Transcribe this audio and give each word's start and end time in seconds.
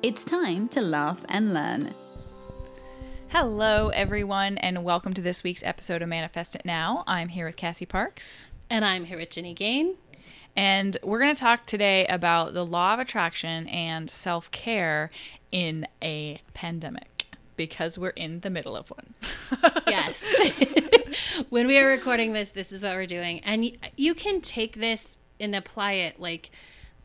It's 0.00 0.24
time 0.24 0.68
to 0.68 0.80
laugh 0.80 1.24
and 1.28 1.52
learn. 1.52 1.92
Hello, 3.30 3.88
everyone, 3.88 4.56
and 4.58 4.84
welcome 4.84 5.12
to 5.12 5.20
this 5.20 5.42
week's 5.42 5.64
episode 5.64 6.02
of 6.02 6.08
Manifest 6.08 6.54
It 6.54 6.64
Now. 6.64 7.02
I'm 7.08 7.30
here 7.30 7.46
with 7.46 7.56
Cassie 7.56 7.84
Parks. 7.84 8.46
And 8.70 8.84
I'm 8.84 9.06
here 9.06 9.18
with 9.18 9.30
Ginny 9.30 9.54
Gain. 9.54 9.96
And 10.54 10.96
we're 11.02 11.18
going 11.18 11.34
to 11.34 11.40
talk 11.40 11.66
today 11.66 12.06
about 12.06 12.54
the 12.54 12.64
law 12.64 12.94
of 12.94 13.00
attraction 13.00 13.66
and 13.66 14.08
self 14.08 14.52
care 14.52 15.10
in 15.50 15.84
a 16.00 16.42
pandemic 16.54 17.26
because 17.56 17.98
we're 17.98 18.10
in 18.10 18.40
the 18.40 18.50
middle 18.50 18.76
of 18.76 18.92
one. 18.92 19.14
yes. 19.88 20.24
when 21.48 21.66
we 21.66 21.76
are 21.76 21.88
recording 21.88 22.34
this, 22.34 22.52
this 22.52 22.70
is 22.70 22.84
what 22.84 22.94
we're 22.94 23.06
doing. 23.06 23.40
And 23.40 23.76
you 23.96 24.14
can 24.14 24.42
take 24.42 24.76
this 24.76 25.18
and 25.40 25.56
apply 25.56 25.94
it 25.94 26.20
like, 26.20 26.52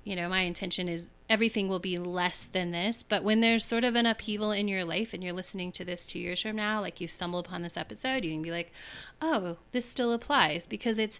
you 0.03 0.15
know, 0.15 0.29
my 0.29 0.41
intention 0.41 0.87
is 0.87 1.07
everything 1.33 1.67
will 1.67 1.79
be 1.79 1.97
less 1.97 2.45
than 2.45 2.69
this. 2.69 3.01
But 3.01 3.23
when 3.23 3.39
there's 3.39 3.65
sort 3.65 3.83
of 3.83 3.95
an 3.95 4.05
upheaval 4.05 4.51
in 4.51 4.67
your 4.67 4.85
life 4.85 5.15
and 5.15 5.23
you're 5.23 5.33
listening 5.33 5.71
to 5.71 5.83
this 5.83 6.05
two 6.05 6.19
years 6.19 6.43
from 6.43 6.55
now, 6.55 6.79
like 6.79 7.01
you 7.01 7.07
stumble 7.07 7.39
upon 7.39 7.63
this 7.63 7.75
episode, 7.75 8.23
you 8.23 8.31
can 8.31 8.43
be 8.43 8.51
like, 8.51 8.71
oh, 9.19 9.57
this 9.71 9.89
still 9.89 10.11
applies 10.11 10.67
because 10.67 10.99
it's, 10.99 11.19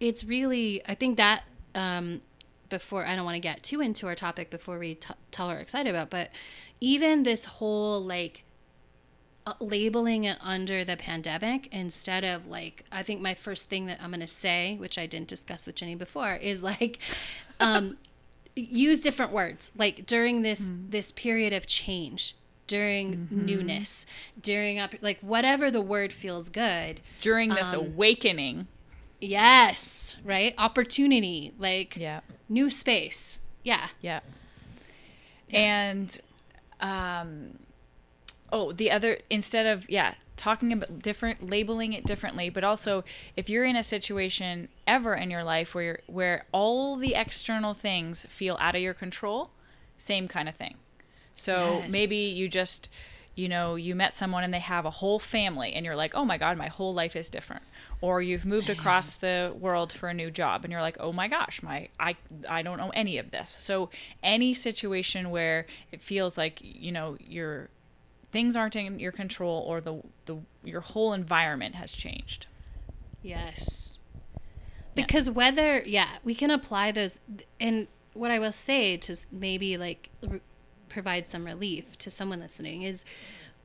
it's 0.00 0.22
really, 0.22 0.82
I 0.86 0.94
think 0.94 1.16
that 1.16 1.44
um, 1.74 2.20
before 2.68 3.06
I 3.06 3.16
don't 3.16 3.24
want 3.24 3.36
to 3.36 3.40
get 3.40 3.62
too 3.62 3.80
into 3.80 4.06
our 4.06 4.14
topic 4.14 4.50
before 4.50 4.78
we 4.78 4.96
t- 4.96 5.14
tell 5.30 5.48
her 5.48 5.56
excited 5.56 5.88
about, 5.88 6.10
but 6.10 6.28
even 6.80 7.22
this 7.22 7.46
whole 7.46 8.04
like 8.04 8.44
uh, 9.46 9.54
labeling 9.60 10.24
it 10.24 10.36
under 10.42 10.84
the 10.84 10.98
pandemic 10.98 11.68
instead 11.72 12.22
of 12.22 12.46
like 12.46 12.84
I 12.92 13.02
think 13.02 13.22
my 13.22 13.32
first 13.32 13.70
thing 13.70 13.86
that 13.86 13.98
I'm 14.02 14.10
going 14.10 14.20
to 14.20 14.28
say, 14.28 14.76
which 14.76 14.98
I 14.98 15.06
didn't 15.06 15.28
discuss 15.28 15.66
with 15.66 15.76
Jenny 15.76 15.94
before, 15.94 16.34
is 16.34 16.62
like 16.62 16.98
um, 17.60 17.96
use 18.56 18.98
different 18.98 19.32
words 19.32 19.70
like 19.76 20.06
during 20.06 20.42
this 20.42 20.60
mm. 20.60 20.90
this 20.90 21.10
period 21.12 21.52
of 21.52 21.66
change 21.66 22.36
during 22.66 23.14
mm-hmm. 23.14 23.44
newness 23.44 24.06
during 24.40 24.78
up 24.78 24.94
like 25.00 25.18
whatever 25.20 25.70
the 25.70 25.82
word 25.82 26.12
feels 26.12 26.48
good 26.48 27.00
during 27.20 27.50
this 27.50 27.74
um, 27.74 27.80
awakening 27.80 28.66
Yes, 29.24 30.16
right? 30.22 30.54
Opportunity, 30.58 31.54
like 31.58 31.96
yeah. 31.96 32.20
new 32.48 32.68
space. 32.68 33.38
Yeah. 33.62 33.88
Yeah. 34.00 34.20
And 35.50 36.20
um 36.80 37.58
oh, 38.52 38.72
the 38.72 38.90
other 38.90 39.18
instead 39.30 39.66
of 39.66 39.88
yeah, 39.88 40.14
talking 40.36 40.72
about 40.72 41.00
different 41.00 41.48
labeling 41.48 41.92
it 41.92 42.04
differently, 42.04 42.50
but 42.50 42.64
also 42.64 43.04
if 43.36 43.48
you're 43.48 43.64
in 43.64 43.76
a 43.76 43.82
situation 43.82 44.68
ever 44.86 45.14
in 45.14 45.30
your 45.30 45.44
life 45.44 45.74
where 45.74 46.00
where 46.06 46.44
all 46.52 46.96
the 46.96 47.14
external 47.14 47.74
things 47.74 48.26
feel 48.28 48.56
out 48.60 48.74
of 48.74 48.82
your 48.82 48.94
control, 48.94 49.50
same 49.96 50.28
kind 50.28 50.48
of 50.48 50.56
thing. 50.56 50.76
So 51.34 51.80
yes. 51.82 51.92
maybe 51.92 52.16
you 52.16 52.48
just 52.48 52.88
you 53.36 53.48
know, 53.48 53.74
you 53.74 53.96
met 53.96 54.14
someone 54.14 54.44
and 54.44 54.54
they 54.54 54.60
have 54.60 54.84
a 54.86 54.90
whole 54.90 55.18
family 55.18 55.72
and 55.72 55.84
you're 55.84 55.96
like, 55.96 56.14
"Oh 56.14 56.24
my 56.24 56.38
god, 56.38 56.56
my 56.56 56.68
whole 56.68 56.94
life 56.94 57.16
is 57.16 57.28
different." 57.28 57.62
or 58.04 58.20
you've 58.20 58.44
moved 58.44 58.68
across 58.68 59.14
the 59.14 59.50
world 59.58 59.90
for 59.90 60.10
a 60.10 60.14
new 60.14 60.30
job 60.30 60.62
and 60.62 60.70
you're 60.70 60.82
like 60.82 60.96
oh 61.00 61.10
my 61.10 61.26
gosh 61.26 61.62
my 61.62 61.88
i 61.98 62.14
i 62.50 62.60
don't 62.60 62.76
know 62.76 62.90
any 62.90 63.16
of 63.16 63.30
this 63.30 63.50
so 63.50 63.88
any 64.22 64.52
situation 64.52 65.30
where 65.30 65.64
it 65.90 66.02
feels 66.02 66.36
like 66.36 66.58
you 66.62 66.92
know 66.92 67.16
your 67.18 67.70
things 68.34 68.56
aren't 68.56 68.76
in 68.76 68.98
your 68.98 69.12
control 69.12 69.64
or 69.66 69.80
the 69.80 70.02
the 70.26 70.36
your 70.62 70.82
whole 70.82 71.14
environment 71.14 71.74
has 71.74 71.92
changed 71.92 72.46
yes 73.22 73.98
because 74.94 75.28
yeah. 75.28 75.32
whether 75.32 75.82
yeah 75.86 76.08
we 76.22 76.34
can 76.34 76.50
apply 76.50 76.92
those 76.92 77.18
and 77.58 77.88
what 78.12 78.30
i 78.30 78.38
will 78.38 78.52
say 78.52 78.96
to 78.98 79.16
maybe 79.32 79.78
like 79.78 80.10
re- 80.26 80.40
provide 80.90 81.26
some 81.26 81.44
relief 81.44 81.96
to 81.96 82.10
someone 82.10 82.40
listening 82.40 82.82
is 82.82 83.04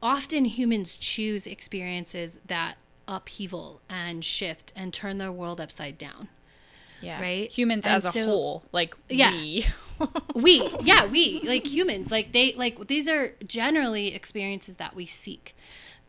often 0.01 0.45
humans 0.45 0.97
choose 0.97 1.45
experiences 1.45 2.37
that 2.47 2.77
upheaval 3.09 3.81
and 3.89 4.23
shift 4.23 4.71
and 4.75 4.93
turn 4.93 5.17
their 5.17 5.31
world 5.31 5.59
upside 5.59 5.97
down. 5.97 6.29
Yeah. 7.01 7.19
Right? 7.19 7.51
Humans 7.51 7.85
and 7.85 7.95
as 8.05 8.13
so, 8.13 8.21
a 8.21 8.25
whole, 8.25 8.63
like 8.71 8.95
yeah, 9.09 9.31
we. 9.31 9.65
we. 10.35 10.67
Yeah, 10.81 11.05
we. 11.05 11.41
Like 11.43 11.67
humans. 11.67 12.11
Like 12.11 12.31
they 12.31 12.53
like 12.53 12.87
these 12.87 13.07
are 13.07 13.33
generally 13.45 14.13
experiences 14.13 14.77
that 14.77 14.95
we 14.95 15.05
seek. 15.05 15.55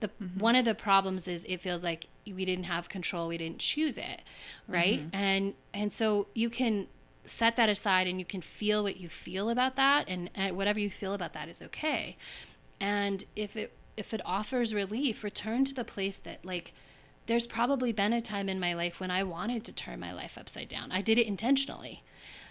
The 0.00 0.08
mm-hmm. 0.08 0.40
one 0.40 0.56
of 0.56 0.64
the 0.64 0.74
problems 0.74 1.28
is 1.28 1.44
it 1.44 1.60
feels 1.60 1.84
like 1.84 2.06
we 2.26 2.44
didn't 2.44 2.64
have 2.64 2.88
control, 2.88 3.28
we 3.28 3.38
didn't 3.38 3.58
choose 3.58 3.98
it. 3.98 4.22
Right? 4.68 5.00
Mm-hmm. 5.00 5.16
And 5.16 5.54
and 5.74 5.92
so 5.92 6.28
you 6.34 6.50
can 6.50 6.88
set 7.26 7.56
that 7.56 7.68
aside 7.68 8.06
and 8.06 8.18
you 8.18 8.24
can 8.24 8.40
feel 8.40 8.82
what 8.82 8.96
you 8.96 9.08
feel 9.08 9.50
about 9.50 9.76
that 9.76 10.08
and, 10.08 10.30
and 10.34 10.56
whatever 10.56 10.80
you 10.80 10.90
feel 10.90 11.14
about 11.14 11.32
that 11.34 11.48
is 11.48 11.62
okay. 11.62 12.16
And 12.80 13.24
if 13.36 13.56
it 13.56 13.72
if 13.96 14.14
it 14.14 14.22
offers 14.24 14.72
relief, 14.72 15.22
return 15.22 15.64
to 15.66 15.74
the 15.74 15.84
place 15.84 16.16
that 16.18 16.44
like 16.44 16.72
there's 17.26 17.46
probably 17.46 17.92
been 17.92 18.12
a 18.12 18.20
time 18.20 18.48
in 18.48 18.58
my 18.58 18.74
life 18.74 18.98
when 18.98 19.10
I 19.10 19.22
wanted 19.22 19.62
to 19.64 19.72
turn 19.72 20.00
my 20.00 20.12
life 20.12 20.36
upside 20.38 20.68
down. 20.68 20.90
I 20.90 21.02
did 21.02 21.18
it 21.18 21.26
intentionally. 21.26 22.02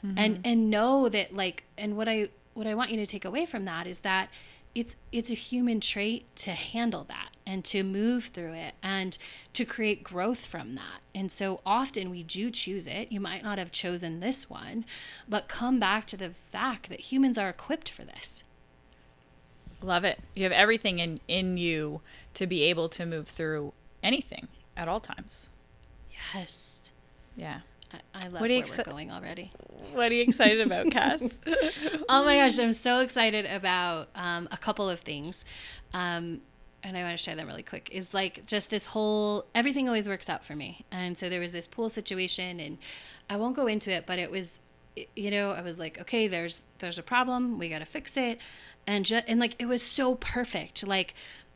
Mm-hmm. 0.05 0.17
And 0.17 0.39
and 0.43 0.69
know 0.69 1.09
that 1.09 1.35
like 1.35 1.63
and 1.77 1.97
what 1.97 2.07
I 2.07 2.29
what 2.53 2.67
I 2.67 2.75
want 2.75 2.91
you 2.91 2.97
to 2.97 3.05
take 3.05 3.25
away 3.25 3.45
from 3.45 3.65
that 3.65 3.87
is 3.87 3.99
that 3.99 4.29
it's 4.75 4.95
it's 5.11 5.31
a 5.31 5.35
human 5.35 5.79
trait 5.79 6.25
to 6.37 6.51
handle 6.51 7.03
that 7.05 7.29
and 7.45 7.65
to 7.65 7.83
move 7.83 8.25
through 8.25 8.53
it 8.53 8.75
and 8.83 9.17
to 9.53 9.65
create 9.65 10.03
growth 10.03 10.45
from 10.45 10.75
that. 10.75 11.01
And 11.15 11.31
so 11.31 11.61
often 11.65 12.11
we 12.11 12.21
do 12.21 12.51
choose 12.51 12.85
it. 12.85 13.11
You 13.11 13.19
might 13.19 13.43
not 13.43 13.57
have 13.57 13.71
chosen 13.71 14.19
this 14.19 14.49
one, 14.49 14.85
but 15.27 15.47
come 15.47 15.79
back 15.79 16.05
to 16.07 16.17
the 16.17 16.31
fact 16.51 16.89
that 16.89 16.99
humans 16.99 17.37
are 17.37 17.49
equipped 17.49 17.89
for 17.89 18.03
this. 18.03 18.43
Love 19.81 20.03
it. 20.03 20.19
You 20.35 20.43
have 20.43 20.51
everything 20.51 20.99
in 20.99 21.19
in 21.27 21.57
you 21.57 22.01
to 22.35 22.45
be 22.45 22.63
able 22.63 22.89
to 22.89 23.05
move 23.05 23.27
through 23.27 23.73
anything 24.03 24.47
at 24.77 24.87
all 24.87 24.99
times. 24.99 25.49
Yes. 26.33 26.91
Yeah. 27.35 27.61
I, 27.93 27.97
I 28.13 28.27
love 28.27 28.41
what 28.41 28.51
are 28.51 28.53
where 28.53 28.61
exci- 28.63 28.77
we're 28.77 28.91
going 28.91 29.11
already. 29.11 29.51
What 29.93 30.11
are 30.11 30.15
you 30.15 30.23
excited 30.23 30.61
about, 30.61 30.91
Cass? 30.91 31.41
oh 32.07 32.23
my 32.23 32.37
gosh, 32.37 32.59
I'm 32.59 32.73
so 32.73 32.99
excited 32.99 33.45
about 33.45 34.09
um, 34.15 34.47
a 34.51 34.57
couple 34.57 34.89
of 34.89 34.99
things. 34.99 35.45
Um, 35.93 36.41
and 36.83 36.95
I 36.97 37.03
want 37.03 37.17
to 37.17 37.23
share 37.23 37.35
them 37.35 37.47
really 37.47 37.63
quick. 37.63 37.89
Is 37.91 38.13
like 38.13 38.45
just 38.45 38.69
this 38.69 38.87
whole 38.87 39.45
everything 39.53 39.87
always 39.87 40.07
works 40.07 40.29
out 40.29 40.45
for 40.45 40.55
me. 40.55 40.85
And 40.91 41.17
so 41.17 41.29
there 41.29 41.39
was 41.39 41.51
this 41.51 41.67
pool 41.67 41.89
situation, 41.89 42.59
and 42.59 42.77
I 43.29 43.37
won't 43.37 43.55
go 43.55 43.67
into 43.67 43.91
it, 43.91 44.05
but 44.05 44.19
it 44.19 44.31
was, 44.31 44.59
you 45.15 45.31
know, 45.31 45.51
I 45.51 45.61
was 45.61 45.77
like, 45.77 45.99
okay, 46.01 46.27
there's 46.27 46.65
there's 46.79 46.97
a 46.97 47.03
problem, 47.03 47.57
we 47.59 47.69
got 47.69 47.79
to 47.79 47.85
fix 47.85 48.15
it, 48.17 48.39
and 48.87 49.05
just 49.05 49.25
and 49.27 49.39
like 49.39 49.55
it 49.59 49.65
was 49.65 49.83
so 49.83 50.15
perfect. 50.15 50.85
Like 50.85 51.13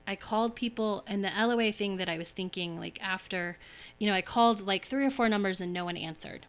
I 0.07 0.15
called 0.15 0.55
people 0.55 1.03
and 1.07 1.23
the 1.23 1.31
LOA 1.35 1.71
thing 1.71 1.97
that 1.97 2.09
I 2.09 2.17
was 2.17 2.29
thinking 2.29 2.79
like 2.79 3.01
after, 3.01 3.57
you 3.99 4.07
know, 4.07 4.13
I 4.13 4.21
called 4.21 4.65
like 4.65 4.85
three 4.85 5.05
or 5.05 5.11
four 5.11 5.29
numbers 5.29 5.61
and 5.61 5.71
no 5.71 5.85
one 5.85 5.97
answered. 5.97 6.45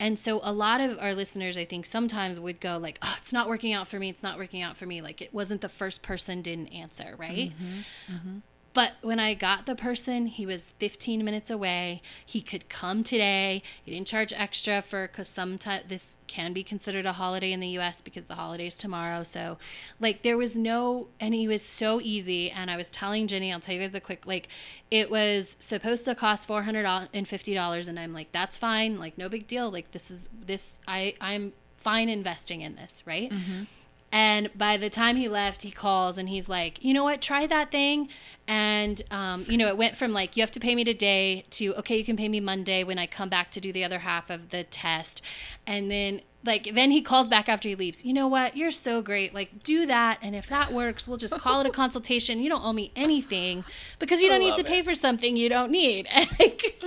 And 0.00 0.18
so 0.18 0.40
a 0.42 0.52
lot 0.52 0.80
of 0.80 0.98
our 0.98 1.14
listeners 1.14 1.56
I 1.56 1.64
think 1.64 1.84
sometimes 1.84 2.38
would 2.38 2.60
go 2.60 2.78
like, 2.78 2.98
"Oh, 3.02 3.16
it's 3.18 3.32
not 3.32 3.48
working 3.48 3.72
out 3.72 3.88
for 3.88 3.98
me. 3.98 4.08
It's 4.08 4.22
not 4.22 4.38
working 4.38 4.62
out 4.62 4.76
for 4.76 4.86
me." 4.86 5.02
Like 5.02 5.20
it 5.20 5.34
wasn't 5.34 5.60
the 5.60 5.68
first 5.68 6.02
person 6.02 6.40
didn't 6.40 6.68
answer, 6.68 7.14
right? 7.18 7.50
Mm-hmm. 7.50 8.14
Mm-hmm. 8.14 8.38
But 8.78 8.92
when 9.02 9.18
I 9.18 9.34
got 9.34 9.66
the 9.66 9.74
person, 9.74 10.26
he 10.26 10.46
was 10.46 10.70
15 10.78 11.24
minutes 11.24 11.50
away. 11.50 12.00
He 12.24 12.40
could 12.40 12.68
come 12.68 13.02
today. 13.02 13.60
He 13.82 13.90
didn't 13.90 14.06
charge 14.06 14.32
extra 14.36 14.82
for 14.82 15.08
because 15.08 15.26
sometimes 15.26 15.82
this 15.88 16.16
can 16.28 16.52
be 16.52 16.62
considered 16.62 17.04
a 17.04 17.14
holiday 17.14 17.50
in 17.50 17.58
the 17.58 17.66
U.S. 17.70 18.00
because 18.00 18.26
the 18.26 18.36
holiday's 18.36 18.78
tomorrow. 18.78 19.24
So, 19.24 19.58
like, 19.98 20.22
there 20.22 20.36
was 20.38 20.56
no, 20.56 21.08
and 21.18 21.34
he 21.34 21.48
was 21.48 21.60
so 21.60 22.00
easy. 22.00 22.52
And 22.52 22.70
I 22.70 22.76
was 22.76 22.88
telling 22.92 23.26
Jenny, 23.26 23.52
I'll 23.52 23.58
tell 23.58 23.74
you 23.74 23.80
guys 23.80 23.90
the 23.90 24.00
quick, 24.00 24.28
like, 24.28 24.46
it 24.92 25.10
was 25.10 25.56
supposed 25.58 26.04
to 26.04 26.14
cost 26.14 26.46
four 26.46 26.62
hundred 26.62 26.86
and 26.86 27.26
fifty 27.26 27.54
dollars, 27.54 27.88
and 27.88 27.98
I'm 27.98 28.12
like, 28.12 28.30
that's 28.30 28.56
fine, 28.56 29.00
like, 29.00 29.18
no 29.18 29.28
big 29.28 29.48
deal. 29.48 29.72
Like, 29.72 29.90
this 29.90 30.08
is 30.08 30.28
this, 30.46 30.78
I 30.86 31.16
I'm 31.20 31.52
fine 31.78 32.08
investing 32.08 32.60
in 32.60 32.76
this, 32.76 33.02
right? 33.04 33.28
Mm-hmm. 33.28 33.64
And 34.10 34.48
by 34.56 34.78
the 34.78 34.88
time 34.88 35.16
he 35.16 35.28
left, 35.28 35.62
he 35.62 35.70
calls 35.70 36.16
and 36.16 36.28
he's 36.30 36.48
like, 36.48 36.82
you 36.82 36.94
know 36.94 37.04
what, 37.04 37.20
try 37.20 37.46
that 37.46 37.70
thing. 37.70 38.08
And, 38.46 39.02
um, 39.10 39.44
you 39.48 39.58
know, 39.58 39.68
it 39.68 39.76
went 39.76 39.96
from 39.96 40.12
like, 40.12 40.36
you 40.36 40.42
have 40.42 40.50
to 40.52 40.60
pay 40.60 40.74
me 40.74 40.82
today 40.82 41.44
to, 41.50 41.74
okay, 41.76 41.98
you 41.98 42.04
can 42.04 42.16
pay 42.16 42.28
me 42.28 42.40
Monday 42.40 42.84
when 42.84 42.98
I 42.98 43.06
come 43.06 43.28
back 43.28 43.50
to 43.50 43.60
do 43.60 43.70
the 43.72 43.84
other 43.84 43.98
half 43.98 44.30
of 44.30 44.48
the 44.48 44.64
test. 44.64 45.20
And 45.66 45.90
then 45.90 46.22
like 46.44 46.72
then 46.74 46.92
he 46.92 47.02
calls 47.02 47.28
back 47.28 47.48
after 47.48 47.68
he 47.68 47.74
leaves. 47.74 48.04
You 48.04 48.14
know 48.14 48.28
what? 48.28 48.56
You're 48.56 48.70
so 48.70 49.02
great. 49.02 49.34
Like 49.34 49.62
do 49.64 49.84
that 49.86 50.18
and 50.22 50.34
if 50.34 50.46
that 50.46 50.72
works 50.72 51.06
we'll 51.06 51.18
just 51.18 51.34
call 51.38 51.60
it 51.60 51.66
a 51.66 51.70
consultation. 51.82 52.40
You 52.40 52.48
don't 52.48 52.64
owe 52.64 52.72
me 52.72 52.92
anything 52.96 53.64
because 53.98 54.22
you 54.22 54.28
don't 54.28 54.40
need 54.40 54.54
to 54.54 54.62
love 54.62 54.66
pay 54.66 54.82
for 54.82 54.94
something 54.94 55.36
you 55.36 55.48
don't 55.50 55.70
need. 55.70 56.08
Like, 56.38 56.80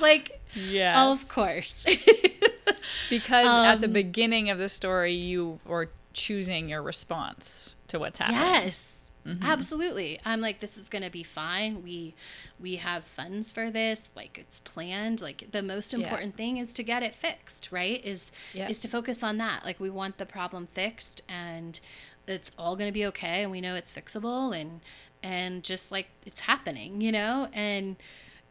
like 0.00 0.40
Yes. 0.54 0.96
of 0.96 1.28
course. 1.28 1.84
Because 3.10 3.46
at 3.46 3.80
the 3.80 3.86
Um, 3.86 3.92
beginning 3.92 4.50
of 4.50 4.58
the 4.58 4.68
story, 4.68 5.12
you 5.12 5.58
were 5.66 5.90
choosing 6.12 6.68
your 6.68 6.82
response 6.82 7.76
to 7.88 7.98
what's 7.98 8.18
happening. 8.18 8.40
yes. 8.40 8.94
Mm-hmm. 9.26 9.44
Absolutely. 9.44 10.18
I'm 10.24 10.40
like 10.40 10.60
this 10.60 10.78
is 10.78 10.88
gonna 10.88 11.10
be 11.10 11.22
fine. 11.22 11.82
We 11.82 12.14
we 12.58 12.76
have 12.76 13.04
funds 13.04 13.52
for 13.52 13.70
this. 13.70 14.08
Like 14.16 14.38
it's 14.38 14.60
planned. 14.60 15.20
Like 15.20 15.50
the 15.50 15.60
most 15.62 15.92
Yeah. 15.92 15.98
important 16.00 16.36
thing 16.36 16.56
is 16.56 16.72
to 16.74 16.82
get 16.82 17.02
it 17.02 17.14
fixed 17.14 17.68
right? 17.70 18.02
Is 18.04 18.32
Yeah. 18.54 18.68
is 18.70 18.78
to 18.80 18.88
focus 18.88 19.22
on 19.22 19.36
that. 19.38 19.64
Like 19.66 19.80
we 19.80 19.90
want 19.90 20.16
the 20.18 20.24
problem 20.24 20.68
fixed 20.72 21.20
and 21.28 21.78
it's 22.26 22.50
all 22.56 22.74
gonna 22.76 22.92
be 22.92 23.04
okay 23.06 23.42
and 23.42 23.50
we 23.50 23.60
know 23.60 23.74
it's 23.74 23.92
fixable 23.92 24.58
and 24.58 24.80
and 25.22 25.62
just 25.62 25.90
like 25.92 26.08
it's 26.24 26.40
happening 26.40 27.00
you 27.02 27.12
know? 27.12 27.48
And 27.52 27.96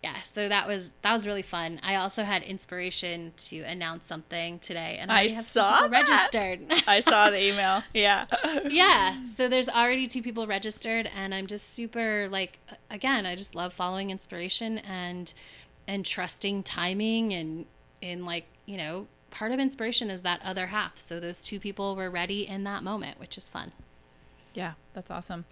yeah 0.03 0.21
so 0.23 0.47
that 0.47 0.67
was 0.67 0.91
that 1.01 1.11
was 1.11 1.25
really 1.25 1.41
fun 1.41 1.79
i 1.83 1.95
also 1.95 2.23
had 2.23 2.43
inspiration 2.43 3.33
to 3.37 3.61
announce 3.61 4.05
something 4.05 4.59
today 4.59 4.97
and 4.99 5.11
I, 5.11 5.15
I 5.15 5.17
already 5.19 5.35
two 5.35 5.41
saw 5.41 5.87
registered 5.91 6.59
I 6.87 6.99
saw 6.99 7.29
the 7.29 7.41
email. 7.49 7.83
Yeah. 7.93 8.25
yeah 8.69 9.25
so 9.25 9.47
there's 9.49 9.67
already 9.69 10.05
two 10.07 10.21
people 10.21 10.45
registered 10.47 11.09
and 11.15 11.33
i'm 11.33 11.47
just 11.47 11.73
super 11.73 12.27
like 12.29 12.59
again 12.91 13.25
i 13.25 13.35
just 13.35 13.55
love 13.55 13.73
following 13.73 14.09
inspiration 14.11 14.77
and 14.79 15.33
and 15.87 16.05
trusting 16.05 16.63
timing 16.63 17.33
and 17.33 17.65
in 18.01 18.25
like 18.25 18.45
you 18.65 18.77
know 18.77 19.07
part 19.31 19.51
of 19.51 19.59
inspiration 19.59 20.09
is 20.09 20.21
that 20.21 20.39
other 20.43 20.67
half 20.67 20.97
so 20.97 21.19
those 21.19 21.41
two 21.41 21.59
people 21.59 21.95
were 21.95 22.09
ready 22.09 22.47
in 22.47 22.63
that 22.63 22.83
moment 22.83 23.19
which 23.19 23.37
is 23.37 23.49
fun 23.49 23.71
Yeah, 24.53 24.73
that's 24.93 25.11
awesome. 25.11 25.45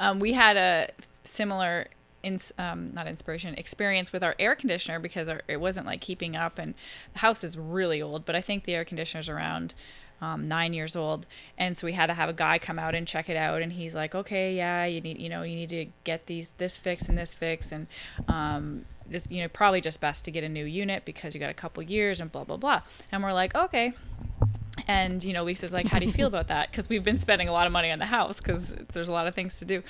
Um, 0.00 0.18
we 0.18 0.32
had 0.32 0.56
a 0.56 0.88
similar, 1.22 1.86
ins- 2.22 2.52
um, 2.58 2.92
not 2.94 3.06
inspiration, 3.06 3.54
experience 3.54 4.12
with 4.12 4.22
our 4.22 4.34
air 4.38 4.54
conditioner 4.54 4.98
because 4.98 5.28
our, 5.28 5.42
it 5.48 5.60
wasn't 5.60 5.86
like 5.86 6.00
keeping 6.00 6.36
up, 6.36 6.58
and 6.58 6.74
the 7.12 7.20
house 7.20 7.44
is 7.44 7.56
really 7.56 8.02
old. 8.02 8.24
But 8.24 8.36
I 8.36 8.40
think 8.40 8.64
the 8.64 8.74
air 8.74 8.84
conditioner's 8.84 9.28
around 9.28 9.74
um, 10.20 10.46
nine 10.46 10.72
years 10.72 10.96
old, 10.96 11.26
and 11.56 11.76
so 11.76 11.86
we 11.86 11.92
had 11.92 12.06
to 12.06 12.14
have 12.14 12.28
a 12.28 12.32
guy 12.32 12.58
come 12.58 12.78
out 12.78 12.94
and 12.94 13.06
check 13.06 13.28
it 13.28 13.36
out. 13.36 13.62
And 13.62 13.72
he's 13.72 13.94
like, 13.94 14.14
"Okay, 14.14 14.56
yeah, 14.56 14.84
you 14.84 15.00
need, 15.00 15.18
you 15.18 15.28
know, 15.28 15.42
you 15.42 15.54
need 15.54 15.68
to 15.70 15.86
get 16.04 16.26
these 16.26 16.52
this 16.58 16.78
fix 16.78 17.08
and 17.08 17.16
this 17.16 17.34
fix, 17.34 17.72
and 17.72 17.86
um, 18.26 18.84
this, 19.06 19.24
you 19.28 19.40
know, 19.42 19.48
probably 19.48 19.80
just 19.80 20.00
best 20.00 20.24
to 20.24 20.30
get 20.30 20.44
a 20.44 20.48
new 20.48 20.64
unit 20.64 21.04
because 21.04 21.34
you 21.34 21.40
got 21.40 21.50
a 21.50 21.54
couple 21.54 21.82
years 21.82 22.20
and 22.20 22.32
blah 22.32 22.44
blah 22.44 22.56
blah." 22.56 22.82
And 23.12 23.22
we're 23.22 23.32
like, 23.32 23.54
"Okay." 23.54 23.94
And 24.88 25.22
you 25.22 25.32
know, 25.34 25.44
Lisa's 25.44 25.72
like, 25.72 25.86
"How 25.86 25.98
do 25.98 26.06
you 26.06 26.12
feel 26.12 26.26
about 26.26 26.48
that?" 26.48 26.70
Because 26.70 26.88
we've 26.88 27.04
been 27.04 27.18
spending 27.18 27.46
a 27.48 27.52
lot 27.52 27.66
of 27.66 27.72
money 27.72 27.90
on 27.90 27.98
the 27.98 28.06
house 28.06 28.38
because 28.38 28.74
there's 28.94 29.08
a 29.08 29.12
lot 29.12 29.26
of 29.26 29.34
things 29.34 29.58
to 29.58 29.64
do. 29.66 29.82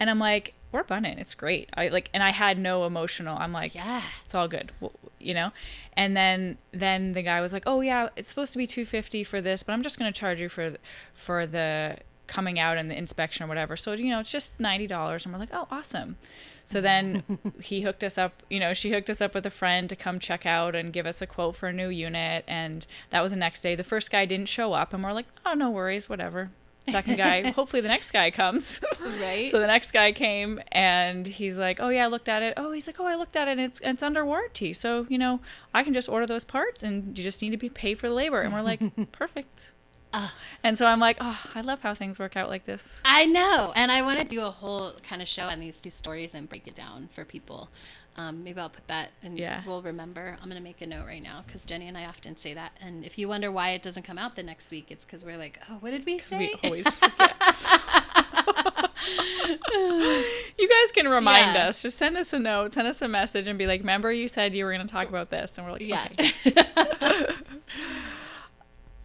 And 0.00 0.08
I'm 0.08 0.18
like, 0.18 0.54
"We're 0.72 0.82
bunning. 0.82 1.18
It's 1.18 1.34
great." 1.34 1.68
I 1.76 1.88
like, 1.88 2.08
and 2.14 2.22
I 2.22 2.30
had 2.30 2.58
no 2.58 2.84
emotional. 2.86 3.36
I'm 3.38 3.52
like, 3.52 3.74
Yeah. 3.74 4.02
it's 4.24 4.34
all 4.34 4.48
good," 4.48 4.72
w- 4.80 4.96
you 5.20 5.34
know. 5.34 5.52
And 5.94 6.16
then 6.16 6.56
then 6.72 7.12
the 7.12 7.22
guy 7.22 7.40
was 7.42 7.52
like, 7.52 7.64
"Oh 7.66 7.82
yeah, 7.82 8.08
it's 8.16 8.30
supposed 8.30 8.52
to 8.52 8.58
be 8.58 8.66
250 8.66 9.22
for 9.24 9.40
this, 9.42 9.62
but 9.62 9.74
I'm 9.74 9.82
just 9.82 9.98
gonna 9.98 10.10
charge 10.10 10.40
you 10.40 10.48
for 10.48 10.74
for 11.12 11.46
the 11.46 11.98
coming 12.26 12.58
out 12.58 12.76
and 12.76 12.90
the 12.90 12.96
inspection 12.96 13.44
or 13.44 13.48
whatever. 13.48 13.76
So 13.76 13.92
you 13.92 14.10
know, 14.10 14.20
it's 14.20 14.30
just 14.30 14.58
ninety 14.60 14.86
dollars." 14.86 15.24
And 15.24 15.32
we're 15.32 15.40
like, 15.40 15.50
"Oh, 15.52 15.66
awesome." 15.70 16.16
So 16.64 16.80
then 16.80 17.22
he 17.62 17.82
hooked 17.82 18.02
us 18.02 18.18
up, 18.18 18.42
you 18.50 18.58
know, 18.58 18.74
she 18.74 18.90
hooked 18.90 19.08
us 19.08 19.20
up 19.20 19.34
with 19.34 19.46
a 19.46 19.50
friend 19.50 19.88
to 19.88 19.94
come 19.94 20.18
check 20.18 20.44
out 20.44 20.74
and 20.74 20.92
give 20.92 21.06
us 21.06 21.22
a 21.22 21.26
quote 21.26 21.54
for 21.54 21.68
a 21.68 21.72
new 21.72 21.88
unit. 21.88 22.44
And 22.48 22.84
that 23.10 23.22
was 23.22 23.30
the 23.30 23.38
next 23.38 23.60
day. 23.60 23.76
The 23.76 23.84
first 23.84 24.10
guy 24.10 24.26
didn't 24.26 24.48
show 24.48 24.72
up, 24.72 24.92
and 24.92 25.02
we're 25.02 25.12
like, 25.12 25.26
oh, 25.46 25.54
no 25.54 25.70
worries, 25.70 26.08
whatever. 26.08 26.50
Second 26.88 27.16
guy, 27.16 27.50
hopefully 27.52 27.80
the 27.80 27.88
next 27.88 28.10
guy 28.10 28.30
comes. 28.30 28.80
Right. 29.20 29.50
So 29.50 29.58
the 29.60 29.66
next 29.66 29.92
guy 29.92 30.12
came 30.12 30.60
and 30.70 31.26
he's 31.26 31.56
like, 31.56 31.78
oh, 31.80 31.88
yeah, 31.88 32.04
I 32.04 32.06
looked 32.08 32.28
at 32.28 32.42
it. 32.42 32.54
Oh, 32.56 32.72
he's 32.72 32.86
like, 32.86 33.00
oh, 33.00 33.06
I 33.06 33.16
looked 33.16 33.36
at 33.36 33.48
it 33.48 33.52
and 33.52 33.60
it's, 33.60 33.80
it's 33.80 34.02
under 34.02 34.24
warranty. 34.24 34.72
So, 34.72 35.06
you 35.08 35.18
know, 35.18 35.40
I 35.74 35.82
can 35.82 35.94
just 35.94 36.08
order 36.08 36.26
those 36.26 36.44
parts 36.44 36.82
and 36.82 37.16
you 37.18 37.24
just 37.24 37.42
need 37.42 37.50
to 37.50 37.56
be 37.56 37.68
paid 37.68 37.98
for 37.98 38.08
the 38.08 38.14
labor. 38.14 38.40
And 38.40 38.52
we're 38.52 38.62
like, 38.62 38.80
perfect. 39.12 39.72
Ah. 40.18 40.34
and 40.62 40.78
so 40.78 40.86
I'm 40.86 40.98
like, 41.00 41.18
oh, 41.20 41.38
I 41.54 41.60
love 41.60 41.80
how 41.82 41.92
things 41.94 42.18
work 42.18 42.36
out 42.36 42.48
like 42.48 42.64
this. 42.64 43.00
I 43.04 43.26
know, 43.26 43.72
and 43.76 43.92
I 43.92 44.00
want 44.02 44.18
to 44.20 44.24
do 44.24 44.40
a 44.42 44.50
whole 44.50 44.92
kind 45.08 45.20
of 45.20 45.28
show 45.28 45.44
on 45.44 45.60
these 45.60 45.76
two 45.76 45.90
stories 45.90 46.34
and 46.34 46.48
break 46.48 46.66
it 46.66 46.74
down 46.74 47.08
for 47.14 47.24
people. 47.24 47.68
Um, 48.18 48.42
maybe 48.42 48.58
I'll 48.58 48.70
put 48.70 48.86
that, 48.88 49.10
and 49.22 49.38
Yeah. 49.38 49.62
we'll 49.66 49.82
remember. 49.82 50.38
I'm 50.42 50.48
gonna 50.48 50.60
make 50.62 50.80
a 50.80 50.86
note 50.86 51.04
right 51.06 51.22
now 51.22 51.42
because 51.46 51.66
Jenny 51.66 51.86
and 51.86 51.98
I 51.98 52.06
often 52.06 52.34
say 52.36 52.54
that. 52.54 52.72
And 52.80 53.04
if 53.04 53.18
you 53.18 53.28
wonder 53.28 53.52
why 53.52 53.70
it 53.70 53.82
doesn't 53.82 54.04
come 54.04 54.16
out 54.16 54.36
the 54.36 54.42
next 54.42 54.70
week, 54.70 54.86
it's 54.90 55.04
because 55.04 55.22
we're 55.22 55.36
like, 55.36 55.60
oh, 55.70 55.74
what 55.80 55.90
did 55.90 56.06
we 56.06 56.18
say? 56.18 56.38
we 56.38 56.54
always 56.64 56.88
forget. 56.88 57.34
you 59.72 60.68
guys 60.68 60.92
can 60.94 61.08
remind 61.08 61.54
Yeah. 61.54 61.68
us. 61.68 61.82
Just 61.82 61.98
send 61.98 62.16
us 62.16 62.32
a 62.32 62.38
note, 62.38 62.72
send 62.72 62.88
us 62.88 63.02
a 63.02 63.08
message, 63.08 63.48
and 63.48 63.58
be 63.58 63.66
like, 63.66 63.80
"Remember, 63.80 64.10
you 64.10 64.28
said 64.28 64.54
you 64.54 64.64
were 64.64 64.72
going 64.72 64.86
to 64.86 64.90
talk 64.92 65.08
about 65.10 65.28
this," 65.30 65.58
and 65.58 65.66
we're 65.66 65.72
like, 65.74 65.82
yeah, 65.82 66.08
"Okay." 66.18 66.32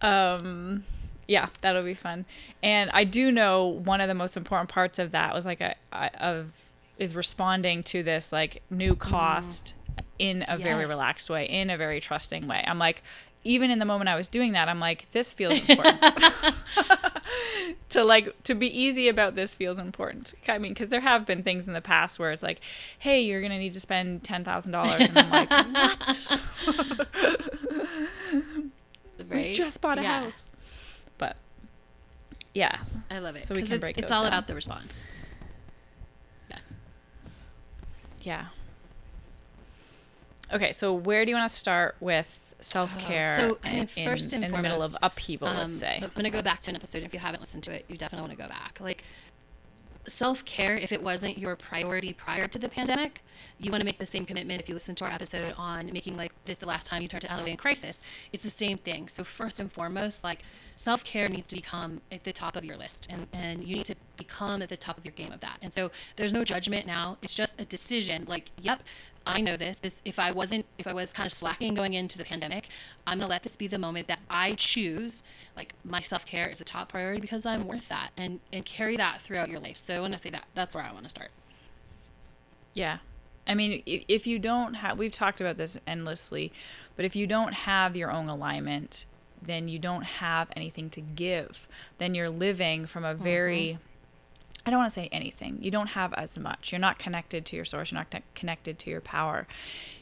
Um, 0.00 0.84
yeah, 1.28 1.48
that'll 1.60 1.82
be 1.82 1.94
fun. 1.94 2.24
And 2.62 2.90
I 2.92 3.04
do 3.04 3.30
know 3.30 3.66
one 3.66 4.00
of 4.00 4.08
the 4.08 4.14
most 4.14 4.36
important 4.36 4.70
parts 4.70 4.98
of 4.98 5.12
that 5.12 5.34
was 5.34 5.44
like 5.46 5.60
a, 5.60 5.74
a 5.92 6.10
of 6.22 6.52
is 6.98 7.14
responding 7.14 7.82
to 7.82 8.02
this 8.02 8.32
like 8.32 8.62
new 8.70 8.94
mm-hmm. 8.94 9.12
cost 9.12 9.74
in 10.18 10.44
a 10.46 10.56
very 10.56 10.86
relaxed 10.86 11.28
way, 11.30 11.46
in 11.46 11.70
a 11.70 11.76
very 11.76 12.00
trusting 12.00 12.46
way. 12.46 12.62
I'm 12.66 12.78
like, 12.78 13.02
even 13.44 13.70
in 13.70 13.78
the 13.78 13.84
moment 13.84 14.08
I 14.08 14.16
was 14.16 14.28
doing 14.28 14.52
that, 14.52 14.68
I'm 14.68 14.78
like, 14.78 15.10
this 15.12 15.34
feels 15.34 15.58
important. 15.58 16.00
to 17.90 18.04
like 18.04 18.42
to 18.44 18.54
be 18.54 18.66
easy 18.66 19.08
about 19.08 19.34
this 19.34 19.54
feels 19.54 19.78
important. 19.78 20.34
I 20.48 20.58
mean, 20.58 20.72
because 20.72 20.88
there 20.88 21.00
have 21.00 21.26
been 21.26 21.42
things 21.42 21.66
in 21.66 21.72
the 21.72 21.80
past 21.80 22.18
where 22.18 22.32
it's 22.32 22.42
like, 22.42 22.60
hey, 22.98 23.22
you're 23.22 23.40
gonna 23.42 23.58
need 23.58 23.72
to 23.72 23.80
spend 23.80 24.24
ten 24.24 24.44
thousand 24.44 24.72
dollars, 24.72 25.08
and 25.08 25.18
I'm 25.18 25.30
like, 25.30 25.50
what? 26.68 27.08
We 29.30 29.52
just 29.52 29.80
bought 29.80 29.98
a 29.98 30.02
Yeah. 30.02 30.22
house. 30.24 30.50
Yeah, 32.54 32.78
I 33.10 33.18
love 33.18 33.36
it. 33.36 33.44
So 33.44 33.54
we 33.54 33.62
can 33.62 33.72
it's, 33.74 33.80
break 33.80 33.98
It's 33.98 34.10
all 34.10 34.22
down. 34.22 34.28
about 34.28 34.46
the 34.46 34.54
response. 34.54 35.04
Yeah. 36.50 36.58
yeah. 38.22 38.44
Okay, 40.52 40.72
so 40.72 40.92
where 40.92 41.24
do 41.24 41.30
you 41.30 41.36
want 41.36 41.50
to 41.50 41.56
start 41.56 41.96
with 42.00 42.38
self 42.60 42.96
care? 42.98 43.30
So, 43.30 43.58
I 43.64 43.72
mean, 43.74 43.86
first 43.86 44.34
and 44.34 44.44
in 44.44 44.52
the 44.52 44.58
middle 44.58 44.82
of 44.82 44.92
foremost, 44.92 44.98
upheaval, 45.02 45.48
Um, 45.48 45.56
let's 45.56 45.78
say. 45.78 46.00
I'm 46.02 46.10
going 46.14 46.24
to 46.24 46.30
go 46.30 46.42
back 46.42 46.60
to 46.62 46.70
an 46.70 46.76
episode. 46.76 47.02
If 47.02 47.14
you 47.14 47.20
haven't 47.20 47.40
listened 47.40 47.62
to 47.64 47.72
it, 47.72 47.86
you 47.88 47.96
definitely 47.96 48.28
want 48.28 48.38
to 48.38 48.42
go 48.44 48.48
back. 48.48 48.78
Like, 48.80 49.02
self 50.06 50.44
care, 50.44 50.76
if 50.76 50.92
it 50.92 51.02
wasn't 51.02 51.38
your 51.38 51.56
priority 51.56 52.12
prior 52.12 52.46
to 52.48 52.58
the 52.58 52.68
pandemic, 52.68 53.22
you 53.58 53.70
want 53.70 53.80
to 53.80 53.84
make 53.84 53.98
the 53.98 54.06
same 54.06 54.24
commitment 54.24 54.60
if 54.60 54.68
you 54.68 54.74
listen 54.74 54.94
to 54.96 55.04
our 55.04 55.10
episode 55.10 55.54
on 55.56 55.90
making 55.92 56.16
like 56.16 56.32
this 56.44 56.58
the 56.58 56.66
last 56.66 56.86
time 56.86 57.02
you 57.02 57.08
turn 57.08 57.20
to 57.20 57.28
LOA 57.28 57.46
in 57.46 57.56
crisis. 57.56 58.00
It's 58.32 58.42
the 58.42 58.50
same 58.50 58.78
thing. 58.78 59.08
So, 59.08 59.24
first 59.24 59.60
and 59.60 59.72
foremost, 59.72 60.24
like, 60.24 60.42
self 60.76 61.04
care 61.04 61.28
needs 61.28 61.48
to 61.48 61.56
become 61.56 62.00
at 62.10 62.24
the 62.24 62.32
top 62.32 62.56
of 62.56 62.64
your 62.64 62.76
list, 62.76 63.06
and, 63.10 63.26
and 63.32 63.64
you 63.64 63.76
need 63.76 63.86
to 63.86 63.96
become 64.16 64.62
at 64.62 64.68
the 64.68 64.76
top 64.76 64.98
of 64.98 65.04
your 65.04 65.12
game 65.12 65.32
of 65.32 65.40
that. 65.40 65.58
And 65.62 65.72
so, 65.72 65.90
there's 66.16 66.32
no 66.32 66.44
judgment 66.44 66.86
now. 66.86 67.18
It's 67.22 67.34
just 67.34 67.60
a 67.60 67.64
decision. 67.64 68.24
Like, 68.28 68.50
yep, 68.60 68.82
I 69.26 69.40
know 69.40 69.56
this. 69.56 69.78
This 69.78 69.96
if 70.04 70.18
I 70.18 70.32
wasn't 70.32 70.66
if 70.78 70.86
I 70.86 70.92
was 70.92 71.12
kind 71.12 71.26
of 71.26 71.32
slacking 71.32 71.74
going 71.74 71.94
into 71.94 72.18
the 72.18 72.24
pandemic, 72.24 72.68
I'm 73.06 73.18
gonna 73.18 73.30
let 73.30 73.42
this 73.42 73.56
be 73.56 73.66
the 73.66 73.78
moment 73.78 74.08
that 74.08 74.20
I 74.28 74.52
choose. 74.52 75.22
Like 75.56 75.74
my 75.84 76.00
self 76.00 76.26
care 76.26 76.48
is 76.48 76.60
a 76.60 76.64
top 76.64 76.90
priority 76.90 77.20
because 77.20 77.46
I'm 77.46 77.66
worth 77.66 77.88
that, 77.88 78.10
and 78.16 78.40
and 78.52 78.64
carry 78.64 78.96
that 78.96 79.22
throughout 79.22 79.48
your 79.48 79.60
life. 79.60 79.76
So 79.76 79.96
I 79.96 80.00
want 80.00 80.12
to 80.14 80.18
say 80.18 80.30
that 80.30 80.44
that's 80.54 80.74
where 80.74 80.84
I 80.84 80.92
want 80.92 81.04
to 81.04 81.10
start. 81.10 81.30
Yeah. 82.74 82.98
I 83.46 83.54
mean, 83.54 83.82
if, 83.86 84.04
if 84.08 84.26
you 84.26 84.38
don't 84.38 84.74
have, 84.74 84.98
we've 84.98 85.12
talked 85.12 85.40
about 85.40 85.56
this 85.56 85.76
endlessly, 85.86 86.52
but 86.94 87.04
if 87.04 87.16
you 87.16 87.26
don't 87.26 87.52
have 87.52 87.96
your 87.96 88.10
own 88.10 88.28
alignment, 88.28 89.04
then 89.40 89.68
you 89.68 89.80
don't 89.80 90.04
have 90.04 90.48
anything 90.54 90.88
to 90.90 91.00
give. 91.00 91.66
Then 91.98 92.14
you're 92.14 92.30
living 92.30 92.86
from 92.86 93.04
a 93.04 93.14
mm-hmm. 93.14 93.24
very, 93.24 93.78
I 94.64 94.70
don't 94.70 94.78
want 94.78 94.92
to 94.92 95.00
say 95.00 95.08
anything. 95.10 95.58
You 95.60 95.70
don't 95.70 95.88
have 95.88 96.12
as 96.14 96.38
much. 96.38 96.70
You're 96.70 96.78
not 96.78 96.98
connected 96.98 97.44
to 97.46 97.56
your 97.56 97.64
source. 97.64 97.90
You're 97.90 98.00
not 98.00 98.10
con- 98.10 98.22
connected 98.34 98.78
to 98.80 98.90
your 98.90 99.00
power. 99.00 99.46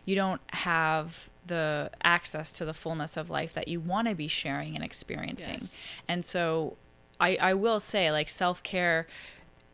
You 0.04 0.16
don't 0.16 0.40
have 0.48 1.30
the 1.46 1.90
access 2.04 2.52
to 2.52 2.64
the 2.64 2.74
fullness 2.74 3.16
of 3.16 3.30
life 3.30 3.54
that 3.54 3.68
you 3.68 3.80
want 3.80 4.08
to 4.08 4.14
be 4.14 4.28
sharing 4.28 4.74
and 4.74 4.84
experiencing. 4.84 5.58
Yes. 5.60 5.88
And 6.06 6.24
so 6.24 6.76
I, 7.18 7.36
I 7.40 7.54
will 7.54 7.80
say, 7.80 8.10
like, 8.12 8.28
self 8.28 8.62
care 8.62 9.06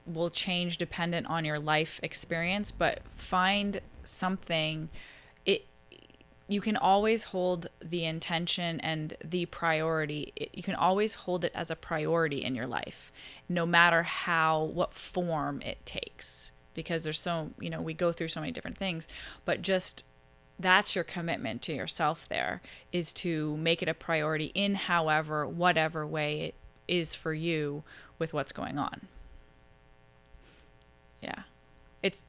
will 0.07 0.31
change 0.31 0.78
dependent 0.78 1.26
on 1.26 1.45
your 1.45 1.59
life 1.59 1.99
experience, 2.02 2.71
but 2.71 3.00
find 3.16 3.81
something. 4.05 4.88
You 6.49 6.61
can 6.61 6.76
always 6.76 7.25
hold 7.25 7.67
the 7.81 8.05
intention 8.05 8.79
and 8.81 9.17
the 9.25 9.47
priority. 9.47 10.33
It, 10.37 10.50
you 10.53 10.62
can 10.62 10.76
always 10.76 11.15
hold 11.15 11.45
it 11.45 11.53
as 11.55 11.71
a 11.71 11.76
priority 11.76 12.45
in 12.45 12.55
your 12.55 12.69
life, 12.69 13.12
no 13.49 13.67
matter 13.67 14.05
how 14.05 14.62
what 14.62 14.93
form 14.93 15.61
it 15.62 15.85
takes. 15.85 16.53
Because 16.75 17.05
there's 17.05 17.19
so 17.19 17.50
you 17.59 17.71
know 17.71 17.81
we 17.81 17.95
go 17.95 18.12
through 18.12 18.29
so 18.29 18.41
many 18.41 18.53
different 18.53 18.79
things, 18.79 19.09
but 19.45 19.62
just 19.62 20.05
that's 20.59 20.95
your 20.95 21.05
commitment 21.05 21.62
to 21.62 21.75
yourself 21.75 22.29
there 22.29 22.62
is 22.93 23.12
to 23.12 23.57
make 23.59 23.83
it 23.83 23.88
a 23.88 23.95
priority 23.95 24.47
in 24.55 24.75
however 24.75 25.47
whatever 25.47 26.07
way 26.07 26.41
it 26.41 26.55
is 26.88 27.15
for 27.15 27.35
you 27.35 27.83
with 28.19 28.33
what's 28.33 28.53
going 28.53 28.79
on 28.79 29.03
yeah 31.21 31.43
it's 32.03 32.25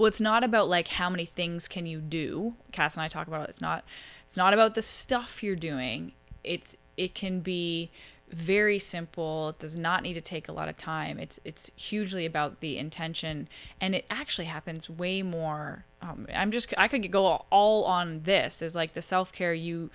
well 0.00 0.06
it's 0.06 0.20
not 0.20 0.42
about 0.42 0.66
like 0.66 0.88
how 0.88 1.10
many 1.10 1.26
things 1.26 1.68
can 1.68 1.84
you 1.84 2.00
do. 2.00 2.54
Cass 2.72 2.94
and 2.94 3.02
i 3.02 3.08
talk 3.08 3.26
about 3.26 3.42
it. 3.42 3.50
It's 3.50 3.60
not 3.60 3.84
it's 4.24 4.36
not 4.36 4.54
about 4.54 4.74
the 4.74 4.80
stuff 4.80 5.42
you're 5.42 5.54
doing. 5.54 6.12
It's 6.42 6.74
it 6.96 7.14
can 7.14 7.40
be 7.40 7.90
very 8.30 8.78
simple. 8.78 9.50
It 9.50 9.58
does 9.58 9.76
not 9.76 10.02
need 10.02 10.14
to 10.14 10.22
take 10.22 10.48
a 10.48 10.52
lot 10.52 10.70
of 10.70 10.78
time. 10.78 11.18
It's 11.18 11.38
it's 11.44 11.70
hugely 11.76 12.24
about 12.24 12.60
the 12.60 12.78
intention. 12.78 13.46
And 13.78 13.94
it 13.94 14.06
actually 14.08 14.46
happens 14.46 14.88
way 14.88 15.20
more 15.20 15.84
um, 16.00 16.26
i'm 16.34 16.50
just 16.50 16.72
i 16.78 16.88
could 16.88 17.10
go 17.10 17.44
all 17.50 17.84
on 17.84 18.22
this 18.22 18.62
is 18.62 18.74
like 18.74 18.94
the 18.94 19.02
self-care 19.02 19.52
you 19.52 19.90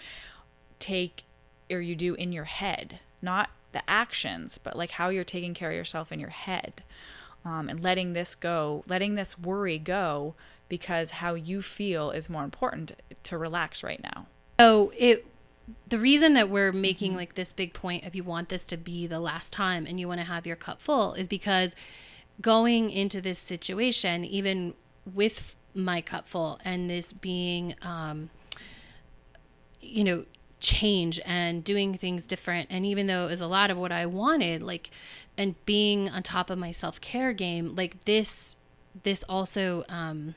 take 0.77 1.23
or 1.71 1.81
you 1.81 1.95
do 1.95 2.13
in 2.13 2.31
your 2.31 2.43
head 2.43 2.99
not 3.23 3.49
the 3.71 3.81
actions 3.89 4.59
but 4.59 4.77
like 4.77 4.91
how 4.91 5.09
you're 5.09 5.23
taking 5.23 5.55
care 5.55 5.71
of 5.71 5.75
yourself 5.75 6.11
in 6.11 6.19
your 6.19 6.29
head 6.29 6.83
um, 7.45 7.69
and 7.69 7.79
letting 7.79 8.13
this 8.13 8.35
go 8.35 8.83
letting 8.87 9.15
this 9.15 9.39
worry 9.39 9.77
go 9.77 10.35
because 10.67 11.11
how 11.11 11.35
you 11.35 11.61
feel 11.61 12.11
is 12.11 12.29
more 12.29 12.43
important 12.43 12.93
to 13.23 13.37
relax 13.37 13.83
right 13.83 14.01
now. 14.01 14.25
So 14.59 14.91
it 14.97 15.25
the 15.87 15.97
reason 15.99 16.33
that 16.33 16.49
we're 16.49 16.71
making 16.71 17.15
like 17.15 17.35
this 17.35 17.51
big 17.51 17.73
point 17.73 18.05
of 18.05 18.15
you 18.15 18.23
want 18.23 18.49
this 18.49 18.67
to 18.67 18.77
be 18.77 19.07
the 19.07 19.19
last 19.19 19.53
time 19.53 19.85
and 19.87 19.99
you 19.99 20.07
want 20.07 20.19
to 20.19 20.25
have 20.25 20.45
your 20.45 20.55
cup 20.55 20.81
full 20.81 21.13
is 21.13 21.27
because 21.27 21.75
going 22.41 22.91
into 22.91 23.21
this 23.21 23.39
situation 23.39 24.23
even 24.23 24.73
with 25.11 25.55
my 25.73 26.01
cup 26.01 26.27
full 26.27 26.59
and 26.63 26.89
this 26.89 27.13
being 27.13 27.73
um 27.81 28.29
you 29.81 30.03
know 30.03 30.23
change 30.59 31.19
and 31.25 31.63
doing 31.63 31.95
things 31.95 32.25
different 32.25 32.67
and 32.71 32.85
even 32.85 33.07
though 33.07 33.25
it 33.25 33.29
was 33.29 33.41
a 33.41 33.47
lot 33.47 33.71
of 33.71 33.77
what 33.77 33.91
I 33.91 34.05
wanted 34.05 34.61
like 34.61 34.89
and 35.37 35.55
being 35.65 36.09
on 36.09 36.23
top 36.23 36.49
of 36.49 36.57
my 36.57 36.71
self-care 36.71 37.33
game 37.33 37.75
like 37.75 38.03
this 38.05 38.55
this 39.03 39.23
also 39.27 39.83
um 39.89 40.35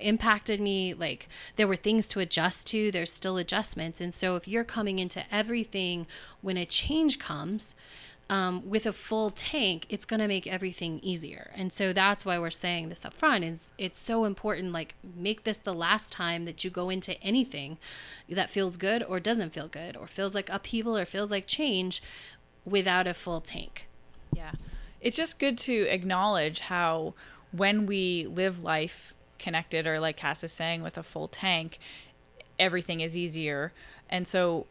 impacted 0.00 0.60
me 0.60 0.94
like 0.94 1.28
there 1.56 1.66
were 1.66 1.76
things 1.76 2.06
to 2.06 2.20
adjust 2.20 2.66
to 2.66 2.90
there's 2.90 3.12
still 3.12 3.36
adjustments 3.36 4.00
and 4.00 4.14
so 4.14 4.36
if 4.36 4.46
you're 4.46 4.64
coming 4.64 4.98
into 4.98 5.22
everything 5.34 6.06
when 6.40 6.56
a 6.56 6.64
change 6.64 7.18
comes 7.18 7.74
um, 8.30 8.66
with 8.68 8.86
a 8.86 8.92
full 8.92 9.30
tank 9.30 9.84
it's 9.88 10.04
going 10.04 10.20
to 10.20 10.28
make 10.28 10.46
everything 10.46 11.00
easier 11.02 11.50
and 11.54 11.72
so 11.72 11.92
that's 11.92 12.24
why 12.24 12.38
we're 12.38 12.50
saying 12.50 12.88
this 12.88 13.04
up 13.04 13.12
front 13.12 13.44
is 13.44 13.72
it's 13.76 13.98
so 13.98 14.24
important 14.24 14.72
like 14.72 14.94
make 15.16 15.44
this 15.44 15.58
the 15.58 15.74
last 15.74 16.12
time 16.12 16.44
that 16.44 16.62
you 16.62 16.70
go 16.70 16.88
into 16.88 17.20
anything 17.20 17.76
that 18.28 18.50
feels 18.50 18.76
good 18.76 19.02
or 19.02 19.18
doesn't 19.18 19.52
feel 19.52 19.68
good 19.68 19.96
or 19.96 20.06
feels 20.06 20.34
like 20.34 20.48
upheaval 20.48 20.96
or 20.96 21.04
feels 21.04 21.30
like 21.30 21.46
change 21.46 22.02
without 22.64 23.06
a 23.06 23.14
full 23.14 23.40
tank 23.40 23.88
Yeah. 24.34 24.52
It's 25.00 25.16
just 25.16 25.38
good 25.38 25.58
to 25.58 25.82
acknowledge 25.88 26.60
how 26.60 27.14
when 27.50 27.86
we 27.86 28.26
live 28.26 28.62
life 28.62 29.12
connected 29.38 29.86
or 29.86 29.98
like 30.00 30.16
Cass 30.16 30.44
is 30.44 30.52
saying 30.52 30.82
with 30.82 30.96
a 30.96 31.02
full 31.02 31.28
tank, 31.28 31.78
everything 32.58 33.00
is 33.00 33.16
easier. 33.16 33.72
And 34.08 34.26
so 34.28 34.66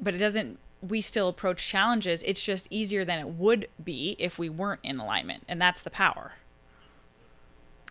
but 0.00 0.14
it 0.14 0.18
doesn't 0.18 0.58
we 0.82 1.00
still 1.00 1.28
approach 1.28 1.66
challenges. 1.66 2.22
It's 2.24 2.44
just 2.44 2.68
easier 2.70 3.04
than 3.04 3.18
it 3.18 3.28
would 3.28 3.68
be 3.82 4.16
if 4.18 4.38
we 4.38 4.50
weren't 4.50 4.80
in 4.82 4.98
alignment. 5.00 5.44
And 5.48 5.60
that's 5.60 5.82
the 5.82 5.90
power. 5.90 6.32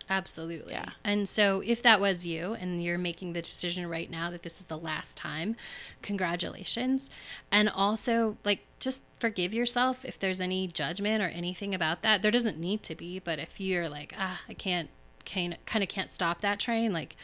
Absolutely. 0.08 0.72
Yeah. 0.72 0.90
And 1.02 1.28
so 1.28 1.62
if 1.64 1.82
that 1.82 2.00
was 2.00 2.26
you 2.26 2.54
and 2.54 2.82
you're 2.82 2.98
making 2.98 3.32
the 3.32 3.42
decision 3.42 3.88
right 3.88 4.10
now 4.10 4.30
that 4.30 4.42
this 4.42 4.60
is 4.60 4.66
the 4.66 4.78
last 4.78 5.16
time, 5.16 5.56
congratulations. 6.02 7.10
And 7.50 7.68
also 7.68 8.36
like 8.44 8.66
just 8.80 9.04
forgive 9.18 9.54
yourself 9.54 10.04
if 10.04 10.18
there's 10.18 10.40
any 10.40 10.66
judgment 10.66 11.22
or 11.22 11.28
anything 11.28 11.74
about 11.74 12.02
that. 12.02 12.22
There 12.22 12.30
doesn't 12.30 12.58
need 12.58 12.82
to 12.84 12.94
be, 12.94 13.18
but 13.18 13.38
if 13.38 13.60
you're 13.60 13.88
like, 13.88 14.14
ah, 14.18 14.42
I 14.48 14.54
can't 14.54 14.90
can 15.24 15.56
kind 15.64 15.82
of 15.82 15.88
can't 15.88 16.10
stop 16.10 16.42
that 16.42 16.60
train, 16.60 16.92
like 16.92 17.16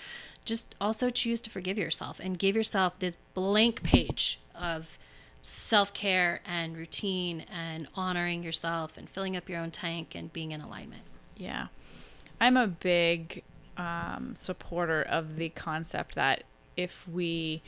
just 0.44 0.74
also 0.80 1.10
choose 1.10 1.42
to 1.42 1.50
forgive 1.50 1.76
yourself 1.76 2.18
and 2.18 2.38
give 2.38 2.56
yourself 2.56 2.98
this 2.98 3.16
blank 3.34 3.82
page 3.82 4.40
of 4.54 4.98
self-care 5.42 6.40
and 6.46 6.76
routine 6.76 7.44
and 7.50 7.88
honoring 7.94 8.42
yourself 8.42 8.96
and 8.96 9.08
filling 9.08 9.36
up 9.36 9.48
your 9.48 9.58
own 9.58 9.70
tank 9.70 10.14
and 10.14 10.32
being 10.32 10.50
in 10.50 10.60
alignment. 10.60 11.02
Yeah. 11.36 11.68
I'm 12.40 12.56
a 12.56 12.66
big 12.66 13.42
um, 13.76 14.34
supporter 14.36 15.02
of 15.02 15.36
the 15.36 15.48
concept 15.50 16.14
that 16.14 16.44
if 16.76 17.06
we 17.08 17.62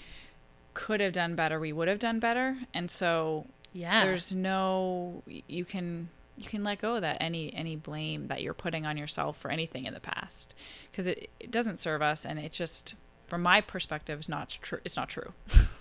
could 0.75 1.01
have 1.01 1.13
done 1.13 1.35
better, 1.35 1.61
we 1.61 1.73
would 1.73 1.89
have 1.89 1.99
done 1.99 2.19
better. 2.19 2.57
And 2.73 2.91
so 2.91 3.47
Yeah. 3.73 4.05
there's 4.05 4.33
no 4.33 5.23
you 5.27 5.65
can 5.65 6.09
you 6.39 6.49
can 6.49 6.65
let 6.65 6.81
go 6.81 6.95
of 6.97 7.03
that 7.03 7.19
any 7.21 7.53
any 7.55 7.77
blame 7.77 8.29
that 8.29 8.43
you're 8.43 8.55
putting 8.55 8.87
on 8.87 8.97
yourself 8.97 9.37
for 9.37 9.51
anything 9.51 9.85
in 9.85 9.93
the 9.93 10.01
past 10.01 10.55
because 10.91 11.07
it, 11.07 11.29
it 11.39 11.51
doesn't 11.51 11.79
serve 11.79 12.01
us 12.01 12.25
and 12.25 12.39
it 12.39 12.53
just 12.53 12.95
from 13.27 13.43
my 13.43 13.61
perspective 13.61 14.19
is 14.21 14.29
not 14.31 14.49
true 14.63 14.79
it's 14.85 14.97
not 14.97 15.09
true 15.11 15.33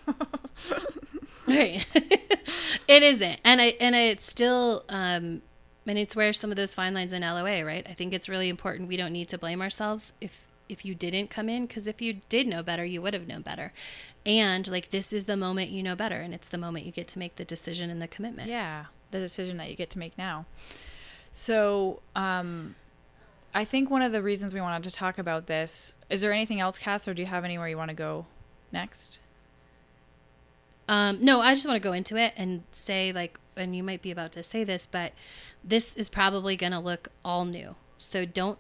Right. 1.48 1.86
it 2.88 3.04
isn't. 3.04 3.40
And 3.44 3.62
I 3.62 3.74
and 3.80 3.96
I, 3.96 4.00
it's 4.04 4.30
still 4.30 4.84
um 4.90 5.42
and 5.88 5.98
it's 5.98 6.16
where 6.16 6.32
some 6.34 6.52
of 6.52 6.58
those 6.58 6.74
fine 6.74 6.94
lines 6.94 7.12
in 7.14 7.22
LOA, 7.24 7.66
right? 7.66 7.86
I 7.90 7.94
think 7.94 8.14
it's 8.14 8.30
really 8.30 8.50
important 8.50 8.88
we 8.88 8.98
don't 8.98 9.12
need 9.14 9.30
to 9.30 9.38
blame 9.38 9.62
ourselves 9.62 10.14
if 10.22 10.44
if 10.70 10.86
you 10.86 10.96
didn't 10.96 11.30
come 11.30 11.50
in 11.50 11.66
because 11.66 11.86
if 11.86 12.02
you 12.02 12.22
did 12.30 12.48
know 12.48 12.64
better, 12.64 12.86
you 12.86 13.02
would 13.02 13.14
have 13.14 13.28
known 13.28 13.42
better. 13.42 13.74
And 14.26 14.66
like 14.70 14.92
this 14.92 15.12
is 15.12 15.26
the 15.26 15.36
moment 15.36 15.70
you 15.72 15.84
know 15.84 15.96
better 15.96 16.22
and 16.22 16.34
it's 16.34 16.48
the 16.48 16.58
moment 16.58 16.86
you 16.86 16.92
get 16.92 17.08
to 17.10 17.20
make 17.20 17.36
the 17.36 17.44
decision 17.44 17.90
and 17.90 18.02
the 18.02 18.08
commitment. 18.08 18.48
yeah 18.50 18.86
the 19.10 19.20
decision 19.20 19.58
that 19.58 19.70
you 19.70 19.76
get 19.76 19.90
to 19.90 20.00
make 20.00 20.18
now 20.18 20.46
so 21.34 22.00
um 22.16 22.76
i 23.54 23.66
think 23.66 23.90
one 23.90 24.02
of 24.02 24.14
the 24.14 24.22
reasons 24.22 24.54
we 24.54 24.62
wanted 24.62 24.84
to 24.84 24.90
talk 24.96 25.18
about 25.18 25.48
this 25.48 25.96
is 26.10 26.22
there 26.22 26.32
anything 26.32 26.62
else 26.62 26.78
cass 26.78 27.06
or 27.10 27.14
do 27.14 27.22
you 27.22 27.26
have 27.26 27.44
anywhere 27.44 27.68
you 27.68 27.76
want 27.76 27.90
to 27.90 27.94
go 27.96 28.26
next 28.72 29.20
Um, 30.88 31.18
no, 31.22 31.42
I 31.42 31.54
just 31.54 31.66
want 31.66 31.76
to 31.76 31.84
go 31.90 31.94
into 31.94 32.16
it 32.18 32.34
and 32.38 32.64
say 32.72 33.12
like, 33.14 33.40
and 33.56 33.76
you 33.76 33.84
might 33.84 34.02
be 34.02 34.12
about 34.12 34.32
to 34.34 34.44
say 34.44 34.64
this, 34.64 34.88
but 34.90 35.14
this 35.64 35.96
is 35.96 36.10
probably 36.10 36.56
going 36.56 36.72
to 36.72 36.80
look 36.80 37.10
all 37.26 37.46
new. 37.46 37.76
So 37.98 38.26
don't 38.26 38.58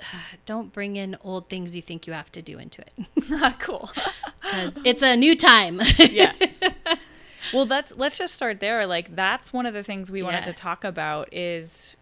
don't 0.46 0.72
bring 0.72 0.96
in 0.96 1.16
old 1.24 1.48
things 1.48 1.74
you 1.74 1.82
think 1.82 2.06
you 2.06 2.12
have 2.12 2.30
to 2.32 2.40
do 2.42 2.58
into 2.58 2.80
it 2.82 2.92
Not 3.28 3.42
ah, 3.42 3.56
cool 3.58 3.90
because 4.40 4.74
it's 4.84 5.02
a 5.02 5.16
new 5.16 5.34
time. 5.34 5.80
yes 5.98 6.62
well 7.52 7.66
that's 7.66 7.94
let's 7.96 8.16
just 8.18 8.34
start 8.34 8.60
there 8.60 8.86
like 8.86 9.14
that's 9.16 9.52
one 9.52 9.66
of 9.66 9.74
the 9.74 9.82
things 9.82 10.10
we 10.12 10.22
wanted 10.22 10.38
Yeah. 10.38 10.44
to 10.46 10.52
talk 10.52 10.84
about 10.84 11.28
is 11.32 11.96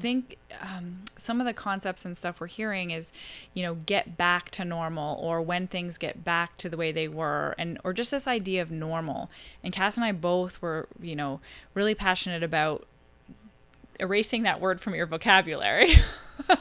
think 0.00 0.38
um, 0.60 1.00
some 1.16 1.40
of 1.40 1.46
the 1.46 1.52
concepts 1.52 2.04
and 2.04 2.16
stuff 2.16 2.40
we're 2.40 2.46
hearing 2.46 2.90
is 2.90 3.12
you 3.54 3.62
know 3.62 3.74
get 3.74 4.16
back 4.16 4.50
to 4.50 4.64
normal 4.64 5.18
or 5.20 5.42
when 5.42 5.66
things 5.66 5.98
get 5.98 6.24
back 6.24 6.56
to 6.56 6.68
the 6.68 6.76
way 6.76 6.92
they 6.92 7.08
were 7.08 7.54
and 7.58 7.78
or 7.84 7.92
just 7.92 8.10
this 8.10 8.26
idea 8.26 8.62
of 8.62 8.70
normal 8.70 9.30
and 9.62 9.72
cass 9.72 9.96
and 9.96 10.04
i 10.04 10.12
both 10.12 10.60
were 10.62 10.88
you 11.00 11.14
know 11.14 11.40
really 11.74 11.94
passionate 11.94 12.42
about 12.42 12.86
erasing 14.00 14.42
that 14.44 14.60
word 14.60 14.80
from 14.80 14.94
your 14.94 15.06
vocabulary 15.06 15.94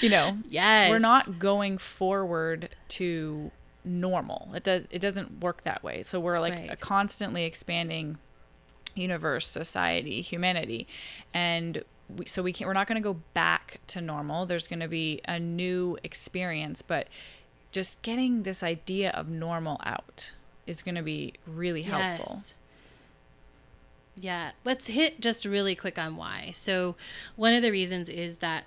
you 0.00 0.08
know 0.08 0.38
yes, 0.48 0.90
we're 0.90 0.98
not 0.98 1.38
going 1.38 1.78
forward 1.78 2.70
to 2.88 3.50
normal. 3.84 4.50
It 4.54 4.64
does 4.64 4.84
it 4.90 4.98
doesn't 5.00 5.40
work 5.40 5.64
that 5.64 5.82
way. 5.82 6.02
So 6.02 6.20
we're 6.20 6.40
like 6.40 6.54
Right. 6.54 6.80
constantly 6.80 7.44
expanding 7.44 8.18
universe, 8.94 9.46
society, 9.46 10.20
humanity, 10.20 10.86
and 11.32 11.84
we, 12.14 12.26
so 12.26 12.42
we 12.42 12.52
can't, 12.52 12.66
we're 12.68 12.74
not 12.74 12.86
going 12.86 13.00
to 13.00 13.06
go 13.06 13.20
back 13.32 13.80
to 13.88 14.00
normal. 14.00 14.46
There's 14.46 14.68
going 14.68 14.80
to 14.80 14.88
be 14.88 15.20
a 15.26 15.38
new 15.38 15.98
experience, 16.02 16.82
but 16.82 17.08
just 17.72 18.00
getting 18.02 18.42
this 18.42 18.62
idea 18.62 19.10
of 19.10 19.28
normal 19.28 19.80
out 19.84 20.32
is 20.66 20.82
going 20.82 20.94
to 20.94 21.02
be 21.02 21.34
really 21.46 21.82
helpful. 21.82 22.36
Yes. 22.36 22.54
Yeah, 24.16 24.52
let's 24.64 24.86
hit 24.86 25.20
just 25.20 25.44
really 25.44 25.74
quick 25.74 25.98
on 25.98 26.16
why. 26.16 26.52
So, 26.54 26.94
one 27.34 27.52
of 27.52 27.62
the 27.62 27.72
reasons 27.72 28.08
is 28.08 28.36
that 28.36 28.64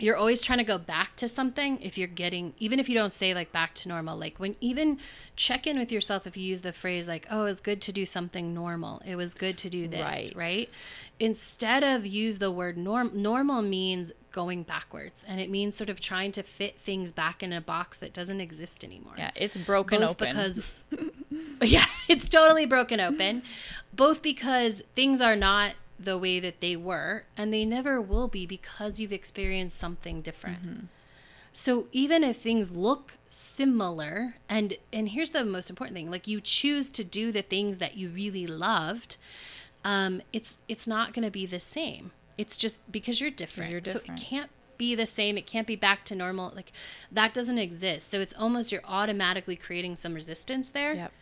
you're 0.00 0.16
always 0.16 0.42
trying 0.42 0.58
to 0.58 0.64
go 0.64 0.78
back 0.78 1.16
to 1.16 1.28
something 1.28 1.80
if 1.80 1.96
you're 1.98 2.08
getting 2.08 2.54
even 2.58 2.78
if 2.80 2.88
you 2.88 2.94
don't 2.94 3.12
say 3.12 3.34
like 3.34 3.52
back 3.52 3.74
to 3.74 3.88
normal. 3.88 4.16
Like 4.18 4.38
when 4.38 4.56
even 4.60 4.98
check 5.36 5.66
in 5.66 5.78
with 5.78 5.92
yourself 5.92 6.26
if 6.26 6.36
you 6.36 6.44
use 6.44 6.60
the 6.62 6.72
phrase 6.72 7.06
like 7.08 7.26
oh 7.30 7.42
it 7.42 7.44
was 7.44 7.60
good 7.60 7.80
to 7.82 7.92
do 7.92 8.04
something 8.06 8.52
normal. 8.54 9.02
It 9.04 9.16
was 9.16 9.34
good 9.34 9.56
to 9.58 9.70
do 9.70 9.86
this 9.88 10.00
Right. 10.04 10.32
right, 10.34 10.70
instead 11.18 11.84
of 11.84 12.06
use 12.06 12.38
the 12.38 12.50
word 12.50 12.76
norm 12.76 13.10
normal 13.14 13.62
means 13.62 14.12
going 14.32 14.62
backwards 14.62 15.24
and 15.26 15.40
it 15.40 15.50
means 15.50 15.76
sort 15.76 15.90
of 15.90 16.00
trying 16.00 16.30
to 16.32 16.42
fit 16.42 16.78
things 16.78 17.10
back 17.10 17.42
in 17.42 17.52
a 17.52 17.60
box 17.60 17.98
that 17.98 18.12
doesn't 18.12 18.40
exist 18.40 18.84
anymore. 18.84 19.14
Yeah, 19.18 19.30
it's 19.34 19.56
broken 19.56 20.00
both 20.00 20.10
open. 20.10 20.28
because 20.28 20.60
yeah 21.62 21.84
it's 22.08 22.28
totally 22.28 22.66
broken 22.66 23.00
open. 23.00 23.42
Both 23.92 24.22
because 24.22 24.82
things 24.94 25.20
are 25.20 25.36
not 25.36 25.74
the 26.02 26.16
way 26.16 26.40
that 26.40 26.60
they 26.60 26.76
were, 26.76 27.24
and 27.36 27.52
they 27.52 27.64
never 27.64 28.00
will 28.00 28.26
be 28.28 28.46
because 28.46 28.98
you've 28.98 29.12
experienced 29.12 29.76
something 29.76 30.22
different. 30.22 30.88
So 31.52 31.88
even 31.92 32.22
if 32.24 32.36
things 32.38 32.70
look 32.70 33.18
similar 33.28 34.36
and 34.48 34.76
and 34.92 35.08
here's 35.10 35.32
the 35.32 35.44
most 35.44 35.68
important 35.68 35.96
thing, 35.96 36.10
like 36.10 36.26
you 36.26 36.40
choose 36.40 36.90
to 36.92 37.04
do 37.04 37.32
the 37.32 37.42
things 37.42 37.78
that 37.78 37.96
you 37.96 38.08
really 38.08 38.46
loved, 38.46 39.16
um 39.84 40.22
it's 40.32 40.58
it's 40.68 40.86
not 40.86 41.12
going 41.12 41.24
to 41.24 41.30
be 41.30 41.46
the 41.46 41.60
same. 41.60 42.12
It's 42.38 42.56
just 42.56 42.78
because 42.90 43.20
you're 43.20 43.30
different. 43.30 43.70
you're 43.70 43.80
different. 43.80 44.06
So 44.06 44.14
it 44.14 44.16
can't 44.16 44.50
be 44.78 44.94
the 44.94 45.06
same. 45.06 45.36
It 45.36 45.46
can't 45.46 45.66
be 45.66 45.76
back 45.76 46.04
to 46.06 46.14
normal. 46.14 46.52
Like 46.54 46.72
that 47.12 47.34
doesn't 47.34 47.58
exist. 47.58 48.10
So 48.10 48.20
it's 48.20 48.34
almost 48.38 48.70
you're 48.72 48.80
automatically 48.84 49.56
creating 49.56 49.96
some 49.96 50.14
resistance 50.14 50.70
there 50.70 50.94
Yep. 50.94 51.12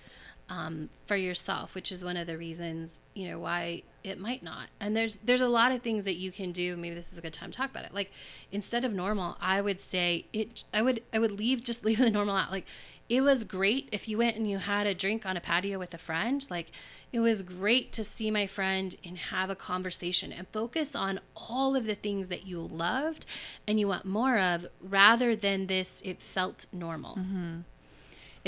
Um, 0.48 0.88
for 1.06 1.16
yourself, 1.16 1.74
which 1.74 1.92
is 1.92 2.04
one 2.04 2.16
of 2.16 2.26
the 2.26 2.38
reasons 2.38 3.00
you 3.14 3.28
know 3.28 3.38
why 3.38 3.82
it 4.04 4.18
might 4.18 4.42
not. 4.42 4.68
And 4.80 4.96
there's 4.96 5.18
there's 5.18 5.40
a 5.40 5.48
lot 5.48 5.72
of 5.72 5.82
things 5.82 6.04
that 6.04 6.16
you 6.16 6.32
can 6.32 6.52
do. 6.52 6.76
Maybe 6.76 6.94
this 6.94 7.12
is 7.12 7.18
a 7.18 7.22
good 7.22 7.32
time 7.32 7.50
to 7.50 7.56
talk 7.56 7.70
about 7.70 7.84
it. 7.84 7.94
Like 7.94 8.10
instead 8.50 8.84
of 8.84 8.92
normal, 8.92 9.36
I 9.40 9.60
would 9.60 9.80
say 9.80 10.26
it. 10.32 10.64
I 10.72 10.82
would 10.82 11.02
I 11.12 11.18
would 11.18 11.32
leave 11.32 11.62
just 11.62 11.84
leave 11.84 11.98
the 11.98 12.10
normal 12.10 12.36
out. 12.36 12.50
Like 12.50 12.66
it 13.08 13.22
was 13.22 13.42
great 13.42 13.88
if 13.90 14.06
you 14.06 14.18
went 14.18 14.36
and 14.36 14.48
you 14.48 14.58
had 14.58 14.86
a 14.86 14.94
drink 14.94 15.24
on 15.24 15.36
a 15.36 15.40
patio 15.40 15.78
with 15.78 15.94
a 15.94 15.98
friend. 15.98 16.46
Like 16.50 16.70
it 17.12 17.20
was 17.20 17.42
great 17.42 17.92
to 17.94 18.04
see 18.04 18.30
my 18.30 18.46
friend 18.46 18.94
and 19.04 19.16
have 19.16 19.48
a 19.50 19.56
conversation 19.56 20.32
and 20.32 20.46
focus 20.48 20.94
on 20.94 21.20
all 21.34 21.74
of 21.74 21.84
the 21.84 21.94
things 21.94 22.28
that 22.28 22.46
you 22.46 22.60
loved 22.60 23.24
and 23.66 23.80
you 23.80 23.88
want 23.88 24.04
more 24.04 24.38
of 24.38 24.66
rather 24.80 25.34
than 25.34 25.66
this 25.66 26.02
it 26.04 26.20
felt 26.20 26.66
normal. 26.72 27.14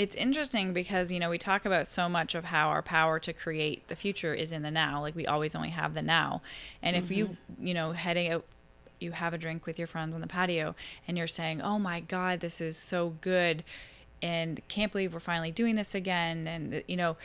It's 0.01 0.15
interesting 0.15 0.73
because, 0.73 1.11
you 1.11 1.19
know, 1.19 1.29
we 1.29 1.37
talk 1.37 1.63
about 1.63 1.87
so 1.87 2.09
much 2.09 2.33
of 2.33 2.45
how 2.45 2.69
our 2.69 2.81
power 2.81 3.19
to 3.19 3.31
create 3.33 3.87
the 3.87 3.95
future 3.95 4.33
is 4.33 4.51
in 4.51 4.63
the 4.63 4.71
now. 4.71 4.99
Like 4.99 5.15
we 5.15 5.27
always 5.27 5.53
only 5.53 5.69
have 5.69 5.93
the 5.93 6.01
now. 6.01 6.41
And 6.81 6.95
if 6.95 7.11
you, 7.11 7.27
mm-hmm. 7.27 7.67
you 7.67 7.75
know, 7.75 7.91
heading 7.91 8.31
out, 8.31 8.43
you 8.99 9.11
have 9.11 9.35
a 9.35 9.37
drink 9.37 9.67
with 9.67 9.77
your 9.77 9.87
friends 9.87 10.15
on 10.15 10.21
the 10.21 10.27
patio 10.27 10.73
and 11.07 11.19
you're 11.19 11.27
saying, 11.27 11.61
oh 11.61 11.77
my 11.77 11.99
God, 11.99 12.39
this 12.39 12.59
is 12.59 12.77
so 12.77 13.13
good. 13.21 13.63
And 14.23 14.67
can't 14.67 14.91
believe 14.91 15.13
we're 15.13 15.19
finally 15.19 15.51
doing 15.51 15.75
this 15.75 15.93
again. 15.93 16.47
And, 16.47 16.83
you 16.87 16.97
know, 16.97 17.15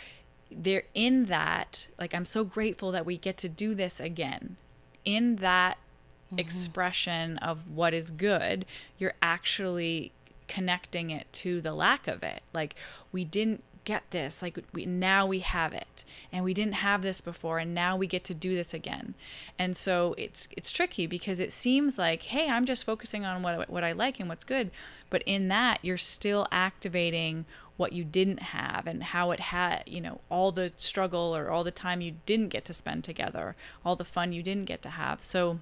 they're 0.52 0.84
in 0.92 1.26
that, 1.26 1.88
like, 1.98 2.14
I'm 2.14 2.26
so 2.26 2.44
grateful 2.44 2.92
that 2.92 3.06
we 3.06 3.16
get 3.16 3.38
to 3.38 3.48
do 3.48 3.74
this 3.74 4.00
again. 4.00 4.58
In 5.02 5.36
that 5.36 5.78
mm-hmm. 6.26 6.40
expression 6.40 7.38
of 7.38 7.70
what 7.70 7.94
is 7.94 8.10
good, 8.10 8.66
you're 8.98 9.14
actually 9.22 10.12
connecting 10.48 11.10
it 11.10 11.32
to 11.32 11.60
the 11.60 11.74
lack 11.74 12.06
of 12.06 12.22
it. 12.22 12.42
Like 12.52 12.74
we 13.12 13.24
didn't 13.24 13.62
get 13.86 14.10
this, 14.10 14.42
like 14.42 14.58
we 14.74 14.84
now 14.84 15.24
we 15.24 15.38
have 15.38 15.72
it, 15.72 16.04
and 16.30 16.44
we 16.44 16.52
didn't 16.52 16.74
have 16.74 17.00
this 17.00 17.22
before, 17.22 17.58
and 17.58 17.74
now 17.74 17.96
we 17.96 18.06
get 18.06 18.24
to 18.24 18.34
do 18.34 18.54
this 18.54 18.74
again. 18.74 19.14
And 19.58 19.74
so 19.74 20.14
it's 20.18 20.48
it's 20.54 20.70
tricky 20.70 21.06
because 21.06 21.40
it 21.40 21.52
seems 21.52 21.96
like, 21.96 22.24
hey, 22.24 22.50
I'm 22.50 22.66
just 22.66 22.84
focusing 22.84 23.24
on 23.24 23.42
what 23.42 23.70
what 23.70 23.84
I 23.84 23.92
like 23.92 24.20
and 24.20 24.28
what's 24.28 24.44
good, 24.44 24.70
but 25.08 25.22
in 25.22 25.48
that 25.48 25.78
you're 25.82 25.96
still 25.96 26.46
activating 26.52 27.46
what 27.76 27.92
you 27.92 28.04
didn't 28.04 28.40
have 28.40 28.86
and 28.86 29.02
how 29.02 29.30
it 29.30 29.40
had, 29.40 29.82
you 29.86 30.00
know, 30.00 30.20
all 30.30 30.50
the 30.50 30.72
struggle 30.76 31.36
or 31.36 31.50
all 31.50 31.62
the 31.64 31.70
time 31.70 32.00
you 32.00 32.14
didn't 32.26 32.48
get 32.48 32.64
to 32.64 32.72
spend 32.72 33.04
together, 33.04 33.54
all 33.84 33.96
the 33.96 34.04
fun 34.04 34.32
you 34.32 34.42
didn't 34.42 34.64
get 34.64 34.82
to 34.82 34.90
have. 34.90 35.22
So 35.22 35.60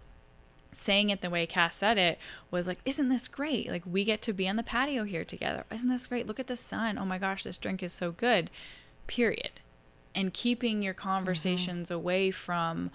saying 0.75 1.11
it 1.11 1.21
the 1.21 1.31
way 1.31 1.47
Cass 1.47 1.76
said 1.76 1.99
it 1.99 2.19
was 2.50 2.66
like, 2.66 2.78
Isn't 2.85 3.09
this 3.09 3.28
great? 3.28 3.69
Like, 3.69 3.83
we 3.87 4.04
get 4.04 4.23
to 4.23 4.33
be 4.33 4.49
on 4.49 4.57
the 4.57 4.62
patio 4.62 5.04
here 5.04 5.25
together. 5.25 5.64
Isn't 5.73 5.88
this 5.88 6.07
great? 6.07 6.26
Look 6.26 6.40
at 6.40 6.47
the 6.47 6.57
sun. 6.57 6.99
Oh 6.99 7.04
my 7.04 7.19
gosh, 7.19 7.45
this 7.45 7.57
drink 7.57 7.83
is 7.83 7.93
so 7.93 8.12
good. 8.12 8.50
Period. 9.07 9.61
And 10.14 10.33
keeping 10.33 10.83
your 10.83 10.95
conversations 10.95 11.90
away 11.90 12.31
from 12.31 12.90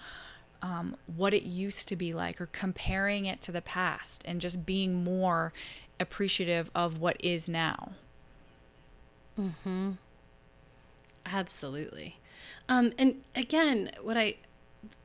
um, 0.62 0.96
what 1.06 1.34
it 1.34 1.42
used 1.42 1.88
to 1.88 1.96
be 1.96 2.12
like 2.12 2.40
or 2.40 2.46
comparing 2.46 3.26
it 3.26 3.40
to 3.42 3.52
the 3.52 3.62
past 3.62 4.22
and 4.26 4.40
just 4.40 4.64
being 4.64 5.04
more 5.04 5.52
appreciative 5.98 6.70
of 6.74 6.98
what 6.98 7.16
is 7.20 7.48
now. 7.48 7.92
Mm 9.38 9.52
hmm. 9.64 9.90
Absolutely. 11.26 12.18
Um, 12.68 12.92
and 12.98 13.22
again, 13.34 13.90
what 14.02 14.16
I 14.16 14.36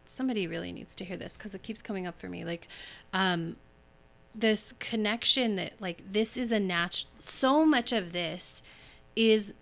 somebody 0.08 0.48
really 0.48 0.72
needs 0.72 0.96
to 0.96 1.06
hear 1.06 1.18
this 1.18 1.38
because 1.38 1.56
it 1.56 1.64
keeps 1.64 1.82
coming 1.82 2.08
up 2.08 2.20
for 2.20 2.30
me. 2.30 2.44
Like, 2.44 2.68
um, 3.14 3.56
this 4.34 4.74
connection 4.80 5.56
that 5.56 5.74
like 5.80 6.04
this 6.12 6.36
is 6.36 6.52
a 6.52 6.60
natural. 6.60 7.10
So 7.20 7.66
much 7.66 7.92
of 7.92 8.12
this 8.12 8.62
is 9.16 9.54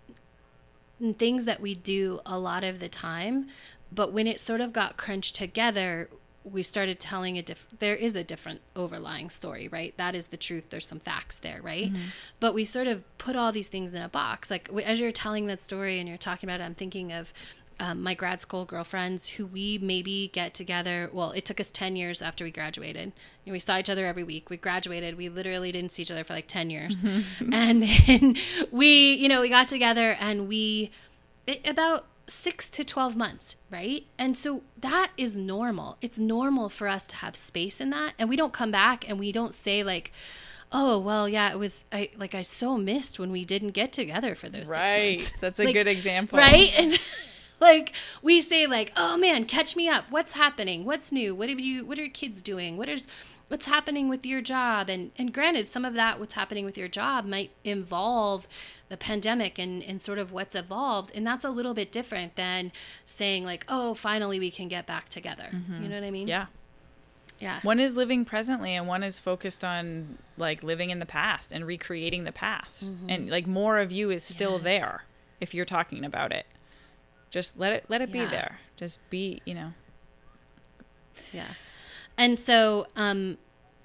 things 1.18 1.44
that 1.44 1.60
we 1.60 1.74
do 1.74 2.20
a 2.26 2.38
lot 2.38 2.64
of 2.64 2.80
the 2.80 2.88
time, 2.88 3.48
but 3.92 4.12
when 4.12 4.26
it 4.26 4.40
sort 4.40 4.60
of 4.60 4.72
got 4.72 4.96
crunched 4.96 5.36
together, 5.36 6.08
we 6.44 6.62
started 6.62 7.00
telling 7.00 7.38
a 7.38 7.42
diff- 7.42 7.66
there 7.78 7.94
is 7.94 8.14
a 8.14 8.22
different 8.22 8.60
overlying 8.76 9.30
story 9.30 9.66
right 9.68 9.96
that 9.96 10.14
is 10.14 10.26
the 10.26 10.36
truth 10.36 10.64
there's 10.68 10.86
some 10.86 11.00
facts 11.00 11.38
there 11.38 11.60
right 11.62 11.90
but 12.38 12.52
we 12.52 12.66
sort 12.66 12.86
of 12.86 13.02
put 13.16 13.34
all 13.34 13.50
these 13.50 13.68
things 13.68 13.94
in 13.94 14.02
a 14.02 14.08
box 14.10 14.50
like 14.50 14.68
as 14.84 15.00
you're 15.00 15.10
telling 15.10 15.46
that 15.46 15.58
story 15.58 15.98
and 15.98 16.06
you're 16.06 16.18
talking 16.18 16.46
about 16.46 16.60
it 16.60 16.64
i'm 16.64 16.74
thinking 16.74 17.12
of 17.12 17.32
um, 17.80 18.02
my 18.02 18.14
grad 18.14 18.40
school 18.40 18.64
girlfriends 18.64 19.28
who 19.30 19.46
we 19.46 19.78
maybe 19.78 20.30
get 20.32 20.54
together 20.54 21.10
well 21.12 21.30
it 21.32 21.44
took 21.44 21.60
us 21.60 21.70
10 21.70 21.96
years 21.96 22.22
after 22.22 22.44
we 22.44 22.50
graduated 22.50 23.12
you 23.44 23.50
know, 23.50 23.52
we 23.52 23.60
saw 23.60 23.78
each 23.78 23.90
other 23.90 24.06
every 24.06 24.24
week 24.24 24.50
we 24.50 24.56
graduated 24.56 25.16
we 25.16 25.28
literally 25.28 25.72
didn't 25.72 25.90
see 25.90 26.02
each 26.02 26.10
other 26.10 26.24
for 26.24 26.34
like 26.34 26.46
10 26.46 26.70
years 26.70 27.02
and 27.52 27.82
then 27.82 28.36
we 28.70 29.14
you 29.14 29.28
know 29.28 29.40
we 29.40 29.48
got 29.48 29.68
together 29.68 30.16
and 30.20 30.48
we 30.48 30.90
it, 31.46 31.66
about 31.66 32.06
six 32.26 32.70
to 32.70 32.84
12 32.84 33.16
months, 33.16 33.56
right? 33.70 34.04
And 34.18 34.36
so 34.36 34.62
that 34.80 35.10
is 35.16 35.36
normal. 35.36 35.98
It's 36.00 36.18
normal 36.18 36.68
for 36.68 36.88
us 36.88 37.06
to 37.08 37.16
have 37.16 37.36
space 37.36 37.80
in 37.80 37.90
that. 37.90 38.14
And 38.18 38.28
we 38.28 38.36
don't 38.36 38.52
come 38.52 38.70
back 38.70 39.08
and 39.08 39.18
we 39.18 39.32
don't 39.32 39.52
say, 39.52 39.82
like, 39.82 40.10
oh, 40.72 40.98
well, 40.98 41.28
yeah, 41.28 41.52
it 41.52 41.58
was, 41.58 41.84
I 41.92 42.10
like, 42.16 42.34
I 42.34 42.42
so 42.42 42.76
missed 42.76 43.18
when 43.18 43.30
we 43.30 43.44
didn't 43.44 43.70
get 43.70 43.92
together 43.92 44.34
for 44.34 44.48
those 44.48 44.68
six 44.68 44.78
months. 45.18 45.40
That's 45.40 45.60
a 45.60 45.64
Like, 45.64 45.74
good 45.74 45.88
example. 45.88 46.38
Right? 46.38 46.72
And 46.76 46.98
like, 47.60 47.92
we 48.22 48.40
say, 48.40 48.66
like, 48.66 48.92
oh 48.96 49.16
man, 49.16 49.44
catch 49.44 49.76
me 49.76 49.88
up. 49.88 50.04
What's 50.10 50.32
happening? 50.32 50.84
What's 50.84 51.12
new? 51.12 51.34
What 51.34 51.48
have 51.48 51.60
you, 51.60 51.84
what 51.84 51.98
are 51.98 52.02
your 52.02 52.10
kids 52.10 52.42
doing? 52.42 52.76
What 52.76 52.88
is, 52.88 53.06
what's 53.48 53.66
happening 53.66 54.08
with 54.08 54.24
your 54.26 54.40
job? 54.40 54.88
And, 54.88 55.10
and 55.16 55.32
granted, 55.32 55.66
some 55.68 55.84
of 55.84 55.94
that, 55.94 56.18
what's 56.18 56.34
happening 56.34 56.64
with 56.64 56.76
your 56.78 56.88
job 56.88 57.24
might 57.24 57.50
involve 57.64 58.46
the 58.88 58.96
pandemic 58.96 59.58
and, 59.58 59.82
and 59.82 60.00
sort 60.00 60.18
of 60.18 60.32
what's 60.32 60.54
evolved. 60.54 61.12
And 61.14 61.26
that's 61.26 61.44
a 61.44 61.50
little 61.50 61.74
bit 61.74 61.90
different 61.92 62.36
than 62.36 62.72
saying 63.04 63.44
like, 63.44 63.64
oh, 63.68 63.94
finally 63.94 64.38
we 64.38 64.50
can 64.50 64.68
get 64.68 64.86
back 64.86 65.08
together. 65.08 65.48
You 65.80 65.88
know 65.88 65.94
what 65.96 66.04
I 66.04 66.10
mean? 66.10 66.28
Yeah. 66.28 66.46
Yeah. 67.40 67.58
One 67.62 67.80
is 67.80 67.94
living 67.96 68.24
presently 68.24 68.74
and 68.74 68.86
one 68.86 69.02
is 69.02 69.18
focused 69.20 69.64
on 69.64 70.18
like 70.38 70.62
living 70.62 70.90
in 70.90 70.98
the 71.00 71.06
past 71.06 71.50
and 71.52 71.66
recreating 71.66 72.24
the 72.24 72.32
past. 72.32 72.92
And 73.08 73.28
like 73.28 73.46
more 73.46 73.78
of 73.78 73.90
you 73.92 74.10
is 74.10 74.22
still 74.22 74.58
Mm-hmm. 74.58 74.66
Yes. 74.66 74.80
there 74.80 75.04
if 75.40 75.52
you're 75.54 75.64
talking 75.64 76.04
about 76.04 76.32
it. 76.32 76.46
Just 77.34 77.58
let 77.58 77.72
it 77.72 77.84
let 77.88 78.00
it 78.00 78.10
Yeah. 78.10 78.24
be 78.24 78.30
there. 78.30 78.60
Just 78.76 79.00
be, 79.10 79.42
you 79.44 79.54
know. 79.54 79.72
Yeah. 81.32 81.48
And 82.16 82.38
so 82.38 82.86
um, 82.94 83.38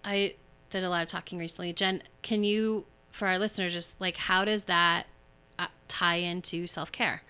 I 0.03 0.35
did 0.69 0.83
a 0.83 0.89
lot 0.89 1.01
of 1.01 1.07
talking 1.07 1.39
recently. 1.39 1.73
Jen, 1.73 2.03
can 2.21 2.43
you, 2.43 2.85
for 3.09 3.27
our 3.27 3.39
listeners, 3.39 3.73
just 3.73 3.99
like 3.99 4.17
how 4.17 4.45
does 4.45 4.65
that 4.65 5.07
uh, 5.57 5.65
tie 5.87 6.17
into 6.17 6.67
self 6.67 6.91
care? 6.91 7.23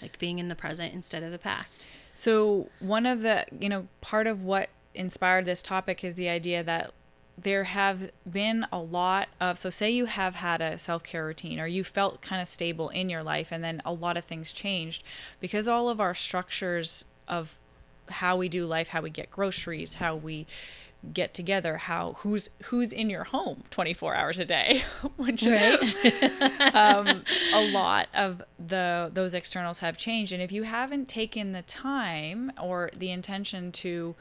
Like 0.00 0.20
being 0.20 0.38
in 0.38 0.46
the 0.46 0.54
present 0.54 0.94
instead 0.94 1.24
of 1.24 1.32
the 1.32 1.38
past. 1.38 1.84
So, 2.14 2.68
one 2.78 3.04
of 3.04 3.22
the, 3.22 3.44
you 3.58 3.68
know, 3.68 3.88
part 4.00 4.28
of 4.28 4.44
what 4.44 4.68
inspired 4.94 5.46
this 5.46 5.62
topic 5.62 6.04
is 6.04 6.14
the 6.14 6.28
idea 6.28 6.62
that 6.62 6.92
there 7.38 7.64
have 7.64 8.10
been 8.30 8.66
a 8.72 8.78
lot 8.78 9.28
of, 9.40 9.58
so 9.58 9.68
say 9.68 9.90
you 9.90 10.06
have 10.06 10.36
had 10.36 10.60
a 10.60 10.78
self 10.78 11.02
care 11.02 11.26
routine 11.26 11.60
or 11.60 11.66
you 11.66 11.84
felt 11.84 12.22
kind 12.22 12.40
of 12.40 12.48
stable 12.48 12.88
in 12.88 13.10
your 13.10 13.22
life 13.22 13.52
and 13.52 13.62
then 13.62 13.82
a 13.84 13.92
lot 13.92 14.16
of 14.16 14.24
things 14.24 14.52
changed 14.52 15.02
because 15.40 15.68
all 15.68 15.88
of 15.88 16.00
our 16.00 16.14
structures 16.14 17.04
of 17.28 17.58
how 18.08 18.36
we 18.36 18.48
do 18.48 18.64
life, 18.66 18.88
how 18.88 19.02
we 19.02 19.10
get 19.10 19.30
groceries, 19.30 19.96
how 19.96 20.16
we 20.16 20.46
get 21.12 21.34
together, 21.34 21.76
how 21.76 22.14
who's 22.18 22.48
who's 22.64 22.92
in 22.92 23.10
your 23.10 23.24
home 23.24 23.62
24 23.70 24.14
hours 24.14 24.38
a 24.38 24.44
day, 24.44 24.82
which 25.16 25.46
um, 25.46 27.22
a 27.52 27.70
lot 27.70 28.08
of 28.14 28.42
the 28.64 29.10
those 29.12 29.34
externals 29.34 29.80
have 29.80 29.96
changed. 29.96 30.32
And 30.32 30.42
if 30.42 30.50
you 30.50 30.64
haven't 30.64 31.08
taken 31.08 31.52
the 31.52 31.62
time 31.62 32.52
or 32.60 32.90
the 32.96 33.10
intention 33.10 33.72
to 33.72 34.14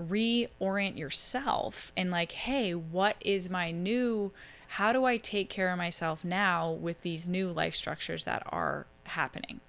reorient 0.00 0.98
yourself 0.98 1.92
and 1.96 2.10
like 2.10 2.32
hey 2.32 2.74
what 2.74 3.16
is 3.20 3.48
my 3.48 3.70
new 3.70 4.32
how 4.68 4.92
do 4.92 5.04
i 5.04 5.16
take 5.16 5.48
care 5.48 5.70
of 5.70 5.78
myself 5.78 6.24
now 6.24 6.70
with 6.70 7.00
these 7.02 7.28
new 7.28 7.50
life 7.50 7.74
structures 7.74 8.24
that 8.24 8.42
are 8.46 8.86
happening? 9.04 9.60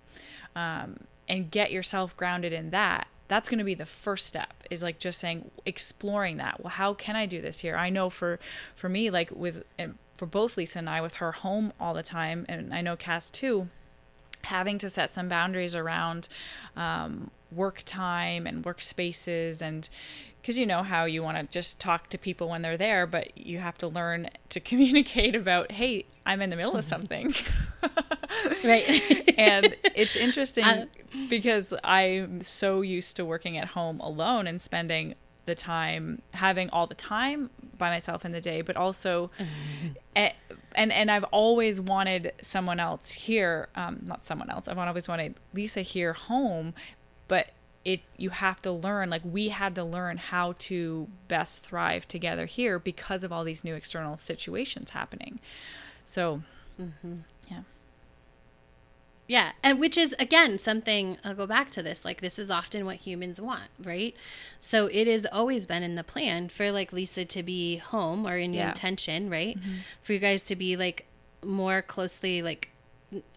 Um, 0.55 1.01
and 1.29 1.51
get 1.51 1.71
yourself 1.71 2.15
grounded 2.15 2.53
in 2.53 2.69
that. 2.71 3.07
That's 3.27 3.49
going 3.49 3.57
to 3.59 3.65
be 3.65 3.73
the 3.73 3.85
first 3.85 4.25
step 4.25 4.63
is 4.71 4.81
like 4.81 4.99
just 4.99 5.19
saying 5.19 5.51
exploring 5.65 6.37
that. 6.37 6.63
Well 6.63 6.71
how 6.71 6.93
can 6.93 7.15
i 7.15 7.25
do 7.25 7.41
this 7.41 7.59
here? 7.59 7.75
I 7.75 7.89
know 7.89 8.09
for 8.09 8.39
for 8.75 8.89
me 8.89 9.09
like 9.09 9.31
with 9.31 9.63
for 10.15 10.25
both 10.25 10.57
lisa 10.57 10.79
and 10.79 10.89
i 10.89 10.99
with 10.99 11.15
her 11.15 11.31
home 11.31 11.71
all 11.79 11.93
the 11.93 12.01
time 12.01 12.43
and 12.49 12.73
i 12.73 12.81
know 12.81 12.95
cass 12.95 13.29
too 13.29 13.69
having 14.45 14.77
to 14.79 14.89
set 14.89 15.13
some 15.13 15.27
boundaries 15.27 15.75
around 15.75 16.27
um, 16.75 17.29
work 17.51 17.83
time 17.85 18.45
and 18.45 18.63
workspaces 18.63 19.61
and 19.61 19.89
because 20.47 20.57
you 20.57 20.65
know 20.65 20.81
how 20.81 21.03
you 21.03 21.21
want 21.21 21.37
to 21.37 21.43
just 21.51 21.77
talk 21.77 22.09
to 22.09 22.17
people 22.17 22.47
when 22.47 22.61
they're 22.61 22.77
there, 22.77 23.05
but 23.05 23.37
you 23.37 23.57
have 23.57 23.77
to 23.79 23.87
learn 23.87 24.29
to 24.47 24.59
communicate 24.61 25.35
about, 25.35 25.73
hey, 25.73 26.05
I'm 26.25 26.41
in 26.41 26.49
the 26.49 26.55
middle 26.55 26.77
of 26.77 26.85
something. 26.85 27.33
right. 28.63 29.33
and 29.37 29.75
it's 29.93 30.15
interesting 30.15 30.63
uh, 30.63 30.85
because 31.29 31.73
I'm 31.83 32.39
so 32.39 32.79
used 32.79 33.17
to 33.17 33.25
working 33.25 33.57
at 33.57 33.69
home 33.69 33.99
alone 33.99 34.47
and 34.47 34.61
spending 34.61 35.15
the 35.47 35.55
time 35.55 36.21
having 36.31 36.69
all 36.69 36.87
the 36.87 36.95
time 36.95 37.49
by 37.77 37.89
myself 37.89 38.23
in 38.23 38.31
the 38.31 38.41
day, 38.41 38.61
but 38.61 38.75
also, 38.75 39.31
and, 40.15 40.33
and 40.75 40.91
and 40.91 41.09
I've 41.09 41.23
always 41.25 41.79
wanted 41.79 42.33
someone 42.41 42.79
else 42.79 43.13
here, 43.13 43.69
um, 43.75 44.01
not 44.03 44.25
someone 44.25 44.49
else. 44.49 44.67
I've 44.67 44.77
always 44.77 45.07
wanted 45.07 45.35
Lisa 45.53 45.81
here 45.81 46.13
home, 46.13 46.73
it 47.87 48.01
you 48.17 48.31
have 48.31 48.61
to 48.61 48.69
learn 48.69 49.09
like 49.09 49.21
we 49.23 49.47
had 49.47 49.73
to 49.73 49.83
learn 49.83 50.17
how 50.17 50.53
to 50.59 51.07
best 51.29 51.63
thrive 51.63 52.05
together 52.05 52.45
here 52.45 52.77
because 52.77 53.23
of 53.23 53.31
all 53.31 53.45
these 53.45 53.63
new 53.63 53.73
external 53.73 54.17
situations 54.17 54.89
happening 54.89 55.39
so 56.03 56.41
mm-hmm. 56.79 57.19
yeah 57.49 57.61
yeah 59.25 59.51
and 59.63 59.79
which 59.79 59.97
is 59.97 60.13
again 60.19 60.59
something 60.59 61.17
i'll 61.23 61.33
go 61.33 61.47
back 61.47 61.71
to 61.71 61.81
this 61.81 62.03
like 62.03 62.19
this 62.19 62.37
is 62.37 62.51
often 62.51 62.85
what 62.85 62.97
humans 62.97 63.39
want 63.39 63.69
right 63.81 64.13
so 64.59 64.87
it 64.87 65.07
has 65.07 65.25
always 65.31 65.65
been 65.65 65.81
in 65.81 65.95
the 65.95 66.03
plan 66.03 66.49
for 66.49 66.69
like 66.73 66.91
lisa 66.91 67.23
to 67.23 67.41
be 67.41 67.77
home 67.77 68.27
or 68.27 68.37
in 68.37 68.53
yeah. 68.53 68.67
intention 68.67 69.29
right 69.29 69.57
mm-hmm. 69.57 69.75
for 70.01 70.11
you 70.11 70.19
guys 70.19 70.43
to 70.43 70.57
be 70.57 70.75
like 70.75 71.05
more 71.41 71.81
closely 71.81 72.41
like 72.41 72.69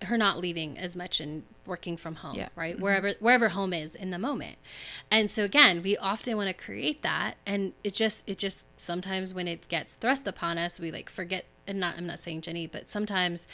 her 0.03 0.19
not 0.19 0.41
leaving 0.41 0.77
as 0.77 0.97
much 0.97 1.21
and 1.21 1.45
working 1.71 1.97
from 1.97 2.17
home 2.17 2.35
yeah. 2.35 2.49
right? 2.55 2.75
Mm-hmm. 2.75 2.83
wherever 2.83 3.13
wherever 3.21 3.49
home 3.51 3.73
is 3.73 3.95
in 3.95 4.11
the 4.11 4.19
moment. 4.19 4.59
And 5.11 5.31
so 5.31 5.45
again 5.45 5.83
we 5.83 5.97
often 5.97 6.37
want 6.37 6.49
to 6.49 6.53
create 6.53 7.03
that 7.03 7.37
and 7.47 7.73
it 7.83 7.95
just 7.95 8.25
it 8.27 8.37
just 8.37 8.67
sometimes 8.77 9.33
when 9.33 9.49
it 9.49 9.69
gets 9.69 9.95
thrust 9.95 10.27
upon 10.27 10.59
us 10.59 10.79
we 10.79 10.91
like 10.91 11.09
forget 11.09 11.47
and 11.67 11.81
not 11.81 11.97
I'm 11.97 12.07
not 12.07 12.19
saying 12.19 12.43
Jenny 12.43 12.67
but 12.67 12.89
sometimes 12.89 13.49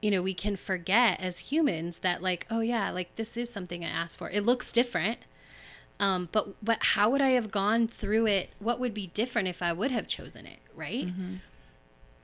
you 0.00 0.10
know 0.10 0.22
we 0.22 0.32
can 0.32 0.56
forget 0.56 1.20
as 1.20 1.40
humans 1.40 1.98
that 1.98 2.22
like 2.22 2.46
oh 2.50 2.60
yeah 2.60 2.90
like 2.90 3.16
this 3.16 3.36
is 3.36 3.52
something 3.52 3.84
I 3.84 3.88
asked 3.88 4.16
for. 4.16 4.30
It 4.30 4.46
looks 4.46 4.72
different 4.72 5.18
um, 5.98 6.28
but 6.30 6.62
but 6.62 6.78
how 6.80 7.10
would 7.10 7.22
I 7.22 7.30
have 7.30 7.50
gone 7.50 7.88
through 7.88 8.26
it? 8.26 8.50
What 8.58 8.78
would 8.78 8.94
be 8.94 9.08
different 9.08 9.48
if 9.48 9.62
I 9.62 9.72
would 9.72 9.90
have 9.90 10.06
chosen 10.06 10.46
it 10.46 10.60
right? 10.76 11.06
Mm-hmm. 11.06 11.34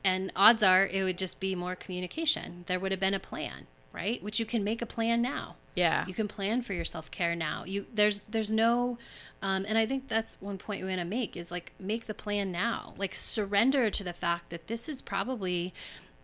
And 0.05 0.33
odds 0.37 0.63
are 0.63 0.87
it 0.87 1.03
would 1.03 1.19
just 1.19 1.41
be 1.41 1.55
more 1.55 1.75
communication. 1.75 2.65
There 2.67 2.79
would 2.79 2.93
have 2.93 3.01
been 3.01 3.15
a 3.15 3.21
plan, 3.21 3.67
right? 3.93 4.23
Which 4.23 4.41
you 4.41 4.47
can 4.47 4.65
make 4.65 4.83
a 4.83 4.87
plan 4.87 5.23
now. 5.23 5.57
Yeah. 5.75 6.05
You 6.07 6.15
can 6.15 6.29
plan 6.29 6.63
for 6.63 6.75
your 6.75 6.85
self-care 6.85 7.35
now. 7.35 7.65
You 7.65 7.87
there's 7.93 8.21
there's 8.29 8.53
no 8.53 8.99
um, 9.41 9.65
and 9.67 9.79
I 9.79 9.87
think 9.87 10.09
that's 10.09 10.39
one 10.41 10.59
point 10.59 10.83
we 10.83 10.89
want 10.89 11.01
to 11.01 11.07
make 11.07 11.37
is 11.37 11.51
like 11.51 11.73
make 11.79 12.07
the 12.07 12.15
plan 12.15 12.53
now. 12.53 12.95
Like 12.99 13.15
surrender 13.15 13.91
to 13.91 14.05
the 14.05 14.13
fact 14.13 14.51
that 14.51 14.67
this 14.67 14.89
is 14.89 15.01
probably 15.03 15.73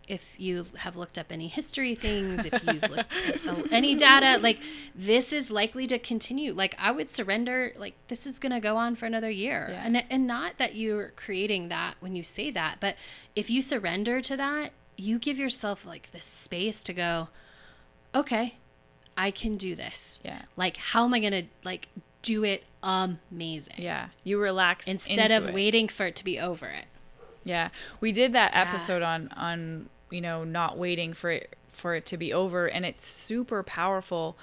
if 0.09 0.33
you 0.39 0.65
have 0.79 0.97
looked 0.97 1.19
up 1.19 1.27
any 1.31 1.47
history 1.47 1.93
things, 1.93 2.43
if 2.43 2.63
you've 2.65 2.89
looked 2.89 3.15
at 3.15 3.71
any 3.71 3.93
data, 3.93 4.41
like 4.41 4.59
this 4.95 5.31
is 5.31 5.51
likely 5.51 5.85
to 5.85 5.99
continue. 5.99 6.51
Like 6.51 6.75
I 6.79 6.91
would 6.91 7.09
surrender, 7.09 7.73
like 7.77 7.93
this 8.07 8.25
is 8.25 8.39
going 8.39 8.51
to 8.51 8.59
go 8.59 8.75
on 8.75 8.95
for 8.95 9.05
another 9.05 9.29
year. 9.29 9.67
Yeah. 9.69 9.83
And, 9.85 10.03
and 10.09 10.25
not 10.25 10.57
that 10.57 10.73
you're 10.75 11.11
creating 11.15 11.69
that 11.69 11.95
when 11.99 12.15
you 12.15 12.23
say 12.23 12.49
that, 12.51 12.77
but 12.79 12.95
if 13.35 13.51
you 13.51 13.61
surrender 13.61 14.19
to 14.21 14.35
that, 14.35 14.71
you 14.97 15.19
give 15.19 15.37
yourself 15.37 15.85
like 15.85 16.11
the 16.11 16.21
space 16.21 16.83
to 16.85 16.93
go, 16.93 17.29
okay, 18.13 18.55
I 19.17 19.31
can 19.31 19.57
do 19.57 19.75
this. 19.75 20.19
Yeah. 20.23 20.41
Like, 20.55 20.77
how 20.77 21.05
am 21.05 21.13
I 21.13 21.19
going 21.19 21.33
to 21.33 21.43
like 21.63 21.87
do 22.21 22.43
it 22.43 22.63
amazing? 22.81 23.75
Yeah. 23.77 24.07
You 24.23 24.39
relax 24.39 24.87
instead 24.87 25.31
of 25.31 25.47
it. 25.47 25.53
waiting 25.53 25.87
for 25.87 26.05
it 26.05 26.15
to 26.17 26.23
be 26.23 26.39
over 26.39 26.67
it. 26.67 26.85
Yeah. 27.43 27.69
We 27.99 28.11
did 28.11 28.33
that 28.33 28.53
yeah. 28.53 28.61
episode 28.61 29.01
on, 29.01 29.29
on 29.29 29.89
you 30.09 30.21
know, 30.21 30.43
not 30.43 30.77
waiting 30.77 31.13
for 31.13 31.31
it 31.31 31.55
for 31.71 31.95
it 31.95 32.05
to 32.05 32.17
be 32.17 32.33
over 32.33 32.67
and 32.67 32.85
it's 32.85 33.07
super 33.07 33.63
powerful 33.63 34.37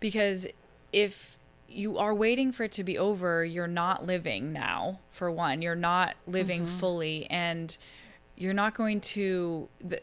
because 0.00 0.46
if 0.92 1.38
you 1.68 1.98
are 1.98 2.14
waiting 2.14 2.52
for 2.52 2.64
it 2.64 2.72
to 2.72 2.84
be 2.84 2.98
over, 2.98 3.44
you're 3.44 3.66
not 3.66 4.06
living 4.06 4.52
now 4.52 5.00
for 5.10 5.30
one. 5.30 5.62
You're 5.62 5.74
not 5.74 6.16
living 6.26 6.66
mm-hmm. 6.66 6.78
fully 6.78 7.26
and 7.30 7.76
you're 8.36 8.54
not 8.54 8.74
going 8.74 9.00
to 9.00 9.68
the, 9.82 10.00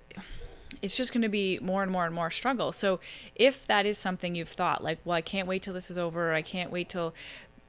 it's 0.86 0.96
just 0.96 1.12
going 1.12 1.24
to 1.24 1.30
be 1.30 1.58
more 1.64 1.82
and 1.82 1.92
more 1.92 2.06
and 2.06 2.14
more 2.14 2.30
struggle. 2.30 2.72
So 2.72 3.00
if 3.36 3.66
that 3.66 3.88
is 3.88 3.98
something 3.98 4.36
you've 4.36 4.50
thought 4.50 4.84
like, 4.84 5.00
well, 5.04 5.16
I 5.16 5.22
can't 5.22 5.48
wait 5.48 5.64
till 5.64 5.74
this 5.74 5.90
is 5.90 5.98
over. 5.98 6.32
I 6.32 6.44
can't 6.44 6.72
wait 6.72 6.90
till 6.90 7.16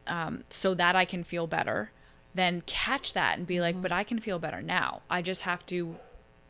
um, 0.06 0.44
so 0.50 0.74
that 0.74 0.94
I 0.94 1.06
can 1.06 1.24
feel 1.24 1.46
better. 1.46 1.90
Then 2.34 2.62
catch 2.66 3.14
that 3.14 3.38
and 3.38 3.46
be 3.46 3.58
like, 3.58 3.74
mm-hmm. 3.74 3.82
but 3.82 3.92
I 3.92 4.04
can 4.04 4.20
feel 4.20 4.38
better 4.38 4.60
now. 4.60 5.00
I 5.08 5.22
just 5.22 5.42
have 5.42 5.64
to 5.66 5.96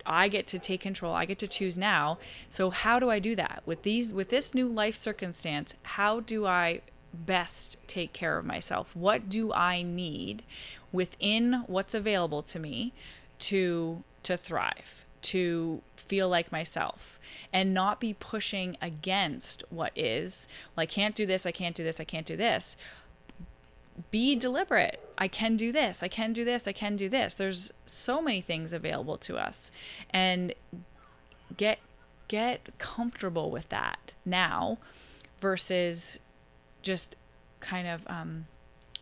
I 0.04 0.28
get 0.28 0.46
to 0.48 0.58
take 0.58 0.80
control. 0.80 1.14
I 1.14 1.24
get 1.24 1.38
to 1.40 1.48
choose 1.48 1.76
now. 1.76 2.18
So 2.48 2.70
how 2.70 2.98
do 2.98 3.10
I 3.10 3.18
do 3.18 3.34
that 3.36 3.62
with 3.64 3.82
these 3.82 4.12
with 4.12 4.30
this 4.30 4.52
new 4.52 4.68
life 4.68 4.96
circumstance? 4.96 5.74
How 5.82 6.18
do 6.20 6.46
I 6.46 6.80
best 7.14 7.78
take 7.86 8.12
care 8.12 8.38
of 8.38 8.44
myself? 8.44 8.94
What 8.96 9.28
do 9.28 9.52
I 9.52 9.82
need 9.82 10.42
within 10.92 11.64
what's 11.68 11.94
available 11.94 12.42
to 12.42 12.58
me 12.58 12.92
to 13.38 14.02
to 14.24 14.36
thrive, 14.36 15.05
to 15.26 15.82
feel 15.96 16.28
like 16.28 16.52
myself 16.52 17.18
and 17.52 17.74
not 17.74 18.00
be 18.00 18.14
pushing 18.14 18.76
against 18.80 19.64
what 19.70 19.92
is. 19.96 20.48
Like 20.76 20.90
can't 20.90 21.14
do 21.14 21.26
this, 21.26 21.46
I 21.46 21.52
can't 21.52 21.74
do 21.74 21.84
this, 21.84 22.00
I 22.00 22.04
can't 22.04 22.26
do 22.26 22.36
this 22.36 22.76
be 24.10 24.36
deliberate. 24.36 25.00
I 25.18 25.28
can 25.28 25.56
do 25.56 25.72
this. 25.72 26.02
I 26.02 26.08
can 26.08 26.32
do 26.32 26.44
this. 26.44 26.68
I 26.68 26.72
can 26.72 26.96
do 26.96 27.08
this. 27.08 27.34
There's 27.34 27.72
so 27.86 28.20
many 28.20 28.40
things 28.40 28.72
available 28.72 29.16
to 29.18 29.36
us. 29.36 29.70
And 30.10 30.54
get 31.56 31.78
get 32.28 32.68
comfortable 32.78 33.50
with 33.50 33.68
that 33.68 34.14
now 34.24 34.78
versus 35.40 36.18
just 36.82 37.16
kind 37.60 37.86
of 37.86 38.02
um 38.08 38.46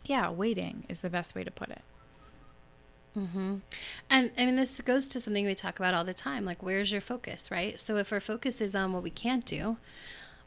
yeah, 0.04 0.30
waiting 0.30 0.84
is 0.88 1.00
the 1.00 1.10
best 1.10 1.34
way 1.34 1.42
to 1.44 1.50
put 1.50 1.70
it. 1.70 1.82
Mm-hmm. 3.16 3.56
And 4.10 4.30
I 4.36 4.46
mean, 4.46 4.56
this 4.56 4.80
goes 4.80 5.06
to 5.08 5.20
something 5.20 5.46
we 5.46 5.54
talk 5.54 5.78
about 5.78 5.94
all 5.94 6.04
the 6.04 6.14
time 6.14 6.44
like, 6.44 6.62
where's 6.62 6.90
your 6.90 7.00
focus, 7.00 7.50
right? 7.50 7.78
So, 7.78 7.96
if 7.96 8.12
our 8.12 8.20
focus 8.20 8.60
is 8.60 8.74
on 8.74 8.92
what 8.92 9.02
we 9.02 9.10
can't 9.10 9.44
do, 9.44 9.76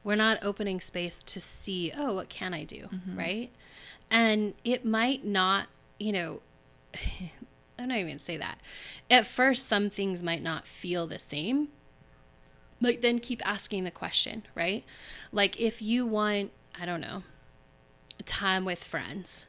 we're 0.03 0.15
not 0.15 0.39
opening 0.41 0.81
space 0.81 1.21
to 1.23 1.39
see, 1.39 1.91
oh, 1.97 2.15
what 2.15 2.29
can 2.29 2.53
I 2.53 2.63
do, 2.63 2.89
mm-hmm. 2.93 3.17
right? 3.17 3.51
And 4.09 4.53
it 4.63 4.85
might 4.85 5.25
not, 5.25 5.67
you 5.99 6.11
know, 6.11 6.41
I'm 7.79 7.89
not 7.89 7.97
even 7.97 8.19
say 8.19 8.37
that. 8.37 8.59
At 9.09 9.25
first, 9.25 9.67
some 9.67 9.89
things 9.89 10.23
might 10.23 10.41
not 10.41 10.65
feel 10.65 11.07
the 11.07 11.19
same. 11.19 11.69
Like, 12.81 13.01
then 13.01 13.19
keep 13.19 13.45
asking 13.47 13.83
the 13.83 13.91
question, 13.91 14.43
right? 14.55 14.83
Like, 15.31 15.59
if 15.59 15.81
you 15.81 16.05
want, 16.05 16.51
I 16.79 16.85
don't 16.85 17.01
know, 17.01 17.23
time 18.25 18.65
with 18.65 18.83
friends, 18.83 19.45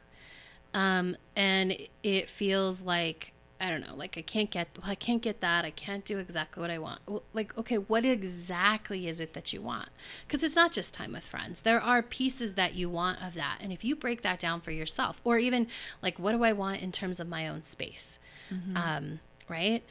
um, 0.73 1.15
and 1.35 1.77
it 2.03 2.29
feels 2.29 2.81
like 2.81 3.33
I 3.61 3.69
don't 3.69 3.81
know, 3.81 3.95
like 3.95 4.17
I 4.17 4.21
can't 4.21 4.49
get, 4.49 4.69
well, 4.79 4.89
I 4.89 4.95
can't 4.95 5.21
get 5.21 5.41
that. 5.41 5.65
I 5.65 5.71
can't 5.71 6.05
do 6.05 6.17
exactly 6.17 6.61
what 6.61 6.71
I 6.71 6.79
want. 6.79 7.01
Well, 7.05 7.23
like, 7.33 7.57
okay, 7.57 7.77
what 7.77 8.05
exactly 8.05 9.07
is 9.07 9.19
it 9.19 9.33
that 9.33 9.51
you 9.51 9.61
want? 9.61 9.89
Because 10.25 10.43
it's 10.43 10.55
not 10.55 10.71
just 10.71 10.93
time 10.93 11.11
with 11.11 11.25
friends. 11.25 11.61
There 11.61 11.81
are 11.81 12.01
pieces 12.01 12.53
that 12.55 12.75
you 12.75 12.89
want 12.89 13.21
of 13.21 13.33
that. 13.33 13.57
And 13.59 13.73
if 13.73 13.83
you 13.83 13.97
break 13.97 14.21
that 14.21 14.39
down 14.39 14.61
for 14.61 14.71
yourself, 14.71 15.19
or 15.25 15.39
even 15.39 15.67
like, 16.01 16.17
what 16.17 16.31
do 16.31 16.43
I 16.45 16.53
want 16.53 16.81
in 16.81 16.93
terms 16.93 17.19
of 17.19 17.27
my 17.27 17.49
own 17.49 17.61
space? 17.61 18.17
Mm-hmm. 18.49 18.77
Um, 18.77 19.19
right? 19.49 19.83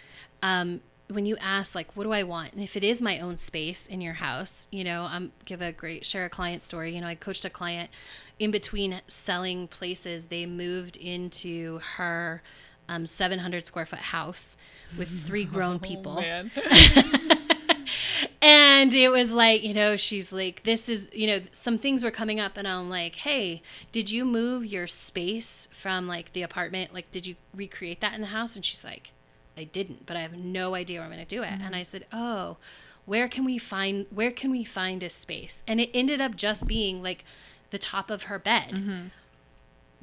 Um, 0.43 0.81
when 1.11 1.25
you 1.25 1.37
ask 1.41 1.75
like 1.75 1.97
what 1.97 2.05
do 2.05 2.13
i 2.13 2.23
want 2.23 2.53
and 2.53 2.63
if 2.63 2.77
it 2.77 2.85
is 2.85 3.01
my 3.01 3.19
own 3.19 3.37
space 3.37 3.87
in 3.87 4.01
your 4.01 4.15
house 4.15 4.69
you 4.71 4.85
know 4.85 5.07
i'm 5.11 5.33
give 5.47 5.63
a 5.63 5.73
great 5.73 6.05
share 6.05 6.27
a 6.27 6.29
client 6.29 6.61
story 6.61 6.95
you 6.95 7.01
know 7.01 7.07
i 7.07 7.15
coached 7.15 7.45
a 7.45 7.51
client 7.51 7.91
in 8.39 8.51
between 8.51 9.01
selling 9.07 9.67
places 9.67 10.27
they 10.27 10.45
moved 10.45 10.97
into 10.97 11.79
her 11.97 12.43
um, 12.89 13.07
700 13.07 13.67
square 13.67 13.87
foot 13.87 13.99
house 13.99 14.57
with 14.97 15.27
three 15.27 15.45
grown 15.55 15.77
oh, 15.77 15.79
people. 15.79 16.19
and 18.43 18.95
it 18.95 19.11
was 19.11 19.33
like, 19.33 19.63
you 19.63 19.75
know, 19.75 19.97
she's 19.97 20.33
like, 20.33 20.63
this 20.65 20.89
is, 20.89 21.09
you 21.13 21.27
know, 21.27 21.41
some 21.53 21.79
things 21.79 22.03
were 22.03 22.11
coming 22.11 22.41
up, 22.41 22.57
and 22.57 22.67
I'm 22.67 22.89
like, 22.89 23.17
hey, 23.17 23.63
did 23.93 24.11
you 24.11 24.25
move 24.25 24.65
your 24.65 24.87
space 24.87 25.69
from 25.79 26.07
like 26.07 26.33
the 26.33 26.43
apartment? 26.43 26.95
Like, 26.95 27.11
did 27.11 27.27
you 27.27 27.37
recreate 27.55 28.01
that 28.01 28.15
in 28.15 28.23
the 28.23 28.29
house? 28.29 28.57
And 28.57 28.65
she's 28.65 28.85
like, 28.85 29.13
I 29.59 29.65
didn't, 29.65 30.07
but 30.07 30.17
I 30.17 30.21
have 30.21 30.37
no 30.37 30.75
idea 30.75 30.99
where 30.99 31.07
I'm 31.07 31.13
going 31.13 31.25
to 31.25 31.37
do 31.37 31.43
it. 31.43 31.51
Mm-hmm. 31.51 31.63
And 31.63 31.77
I 31.77 31.83
said, 31.83 32.07
oh, 32.13 32.57
where 33.05 33.29
can 33.29 33.45
we 33.45 33.59
find 33.59 34.07
where 34.11 34.31
can 34.31 34.51
we 34.51 34.65
find 34.65 35.03
a 35.03 35.09
space? 35.09 35.63
And 35.67 35.81
it 35.81 35.91
ended 35.95 36.21
up 36.21 36.37
just 36.37 36.67
being 36.67 37.03
like 37.03 37.25
the 37.71 37.79
top 37.79 38.11
of 38.11 38.25
her 38.25 38.39
bed. 38.39 38.71
Mm-hmm 38.71 39.07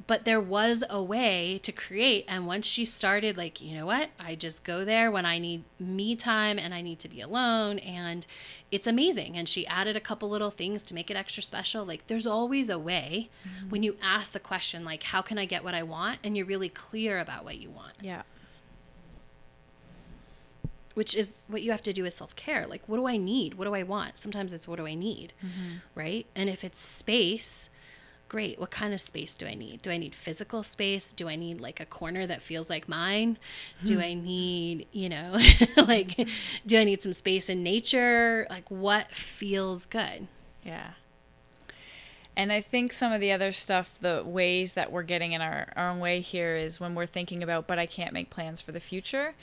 but 0.06 0.24
there 0.24 0.40
was 0.40 0.84
a 0.88 1.02
way 1.02 1.58
to 1.62 1.72
create 1.72 2.24
and 2.28 2.46
once 2.46 2.66
she 2.66 2.84
started 2.84 3.36
like 3.36 3.60
you 3.60 3.76
know 3.76 3.86
what 3.86 4.08
i 4.18 4.34
just 4.34 4.62
go 4.64 4.84
there 4.84 5.10
when 5.10 5.26
i 5.26 5.38
need 5.38 5.64
me 5.78 6.14
time 6.14 6.58
and 6.58 6.74
i 6.74 6.80
need 6.80 6.98
to 6.98 7.08
be 7.08 7.20
alone 7.20 7.78
and 7.80 8.26
it's 8.70 8.86
amazing 8.86 9.36
and 9.36 9.48
she 9.48 9.66
added 9.66 9.96
a 9.96 10.00
couple 10.00 10.28
little 10.28 10.50
things 10.50 10.82
to 10.82 10.94
make 10.94 11.10
it 11.10 11.16
extra 11.16 11.42
special 11.42 11.84
like 11.84 12.06
there's 12.06 12.26
always 12.26 12.68
a 12.68 12.78
way 12.78 13.28
mm-hmm. 13.46 13.70
when 13.70 13.82
you 13.82 13.96
ask 14.02 14.32
the 14.32 14.40
question 14.40 14.84
like 14.84 15.04
how 15.04 15.22
can 15.22 15.38
i 15.38 15.44
get 15.44 15.64
what 15.64 15.74
i 15.74 15.82
want 15.82 16.18
and 16.22 16.36
you're 16.36 16.46
really 16.46 16.68
clear 16.68 17.18
about 17.18 17.44
what 17.44 17.58
you 17.58 17.70
want 17.70 17.92
yeah 18.00 18.22
which 20.96 21.14
is 21.14 21.36
what 21.46 21.60
you 21.60 21.70
have 21.70 21.82
to 21.82 21.92
do 21.92 22.02
with 22.02 22.14
self-care. 22.14 22.66
Like 22.66 22.88
what 22.88 22.96
do 22.96 23.06
i 23.06 23.18
need? 23.18 23.54
What 23.54 23.66
do 23.66 23.74
i 23.74 23.82
want? 23.82 24.16
Sometimes 24.16 24.54
it's 24.54 24.66
what 24.66 24.76
do 24.76 24.86
i 24.86 24.94
need? 24.94 25.34
Mm-hmm. 25.44 25.76
right? 25.94 26.26
And 26.34 26.48
if 26.48 26.64
it's 26.64 26.80
space 26.80 27.68
great. 28.28 28.58
What 28.58 28.70
kind 28.70 28.92
of 28.92 29.00
space 29.00 29.34
do 29.34 29.46
i 29.46 29.54
need? 29.54 29.82
Do 29.82 29.90
i 29.90 29.98
need 29.98 30.14
physical 30.14 30.62
space? 30.62 31.12
Do 31.12 31.28
i 31.28 31.36
need 31.36 31.60
like 31.60 31.80
a 31.80 31.86
corner 31.86 32.26
that 32.26 32.42
feels 32.42 32.68
like 32.68 32.88
mine? 32.88 33.38
Hmm. 33.80 33.86
do 33.86 34.00
i 34.00 34.14
need 34.14 34.88
you 34.90 35.08
know 35.08 35.36
like 35.76 36.28
do 36.66 36.78
i 36.78 36.84
need 36.84 37.02
some 37.02 37.12
space 37.12 37.48
in 37.48 37.62
nature? 37.62 38.46
Like 38.50 38.70
what 38.70 39.12
feels 39.12 39.86
good? 39.86 40.26
Yeah. 40.64 40.92
And 42.38 42.52
I 42.52 42.60
think 42.60 42.92
some 42.92 43.12
of 43.12 43.20
the 43.20 43.32
other 43.32 43.50
stuff, 43.50 43.96
the 44.00 44.22
ways 44.24 44.74
that 44.74 44.92
we're 44.92 45.04
getting 45.04 45.32
in 45.32 45.40
our, 45.40 45.72
our 45.74 45.90
own 45.90 46.00
way 46.00 46.20
here 46.20 46.54
is 46.54 46.78
when 46.78 46.94
we're 46.94 47.06
thinking 47.06 47.42
about, 47.42 47.66
but 47.66 47.78
I 47.78 47.86
can't 47.86 48.12
make 48.12 48.28
plans 48.28 48.60
for 48.60 48.72
the 48.72 48.80
future. 48.80 49.34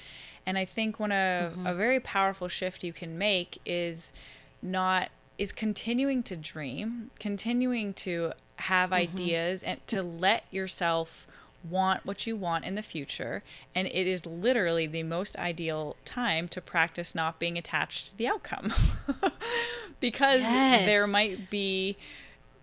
And 0.46 0.58
I 0.58 0.66
think 0.66 1.00
one 1.00 1.12
of 1.12 1.54
mm-hmm. 1.54 1.68
a 1.68 1.74
very 1.74 2.00
powerful 2.00 2.48
shift 2.48 2.84
you 2.84 2.94
can 2.94 3.18
make 3.18 3.60
is 3.66 4.14
not 4.62 5.10
is 5.38 5.52
continuing 5.52 6.22
to 6.24 6.36
dream, 6.36 7.10
continuing 7.20 7.94
to 7.94 8.34
have 8.58 8.92
mm-hmm. 8.92 9.14
ideas 9.14 9.64
and 9.64 9.86
to 9.88 10.04
let 10.04 10.46
yourself 10.52 11.28
want 11.70 12.06
what 12.06 12.28
you 12.28 12.36
want 12.36 12.66
in 12.66 12.76
the 12.76 12.82
future 12.82 13.42
and 13.74 13.88
it 13.88 14.06
is 14.06 14.26
literally 14.26 14.86
the 14.86 15.04
most 15.04 15.38
ideal 15.38 15.96
time 16.04 16.48
to 16.48 16.60
practice 16.60 17.16
not 17.16 17.40
being 17.40 17.58
attached 17.58 18.08
to 18.10 18.18
the 18.18 18.28
outcome 18.28 18.74
because 20.02 20.42
yes. 20.42 20.86
there 20.86 21.08
might 21.08 21.50
be 21.50 21.96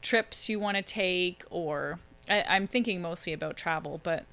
trips 0.02 0.50
you 0.50 0.60
want 0.60 0.76
to 0.76 0.82
take 0.82 1.42
or 1.48 1.98
I, 2.28 2.44
i'm 2.46 2.66
thinking 2.66 3.00
mostly 3.00 3.32
about 3.32 3.56
travel 3.56 4.00
but 4.02 4.24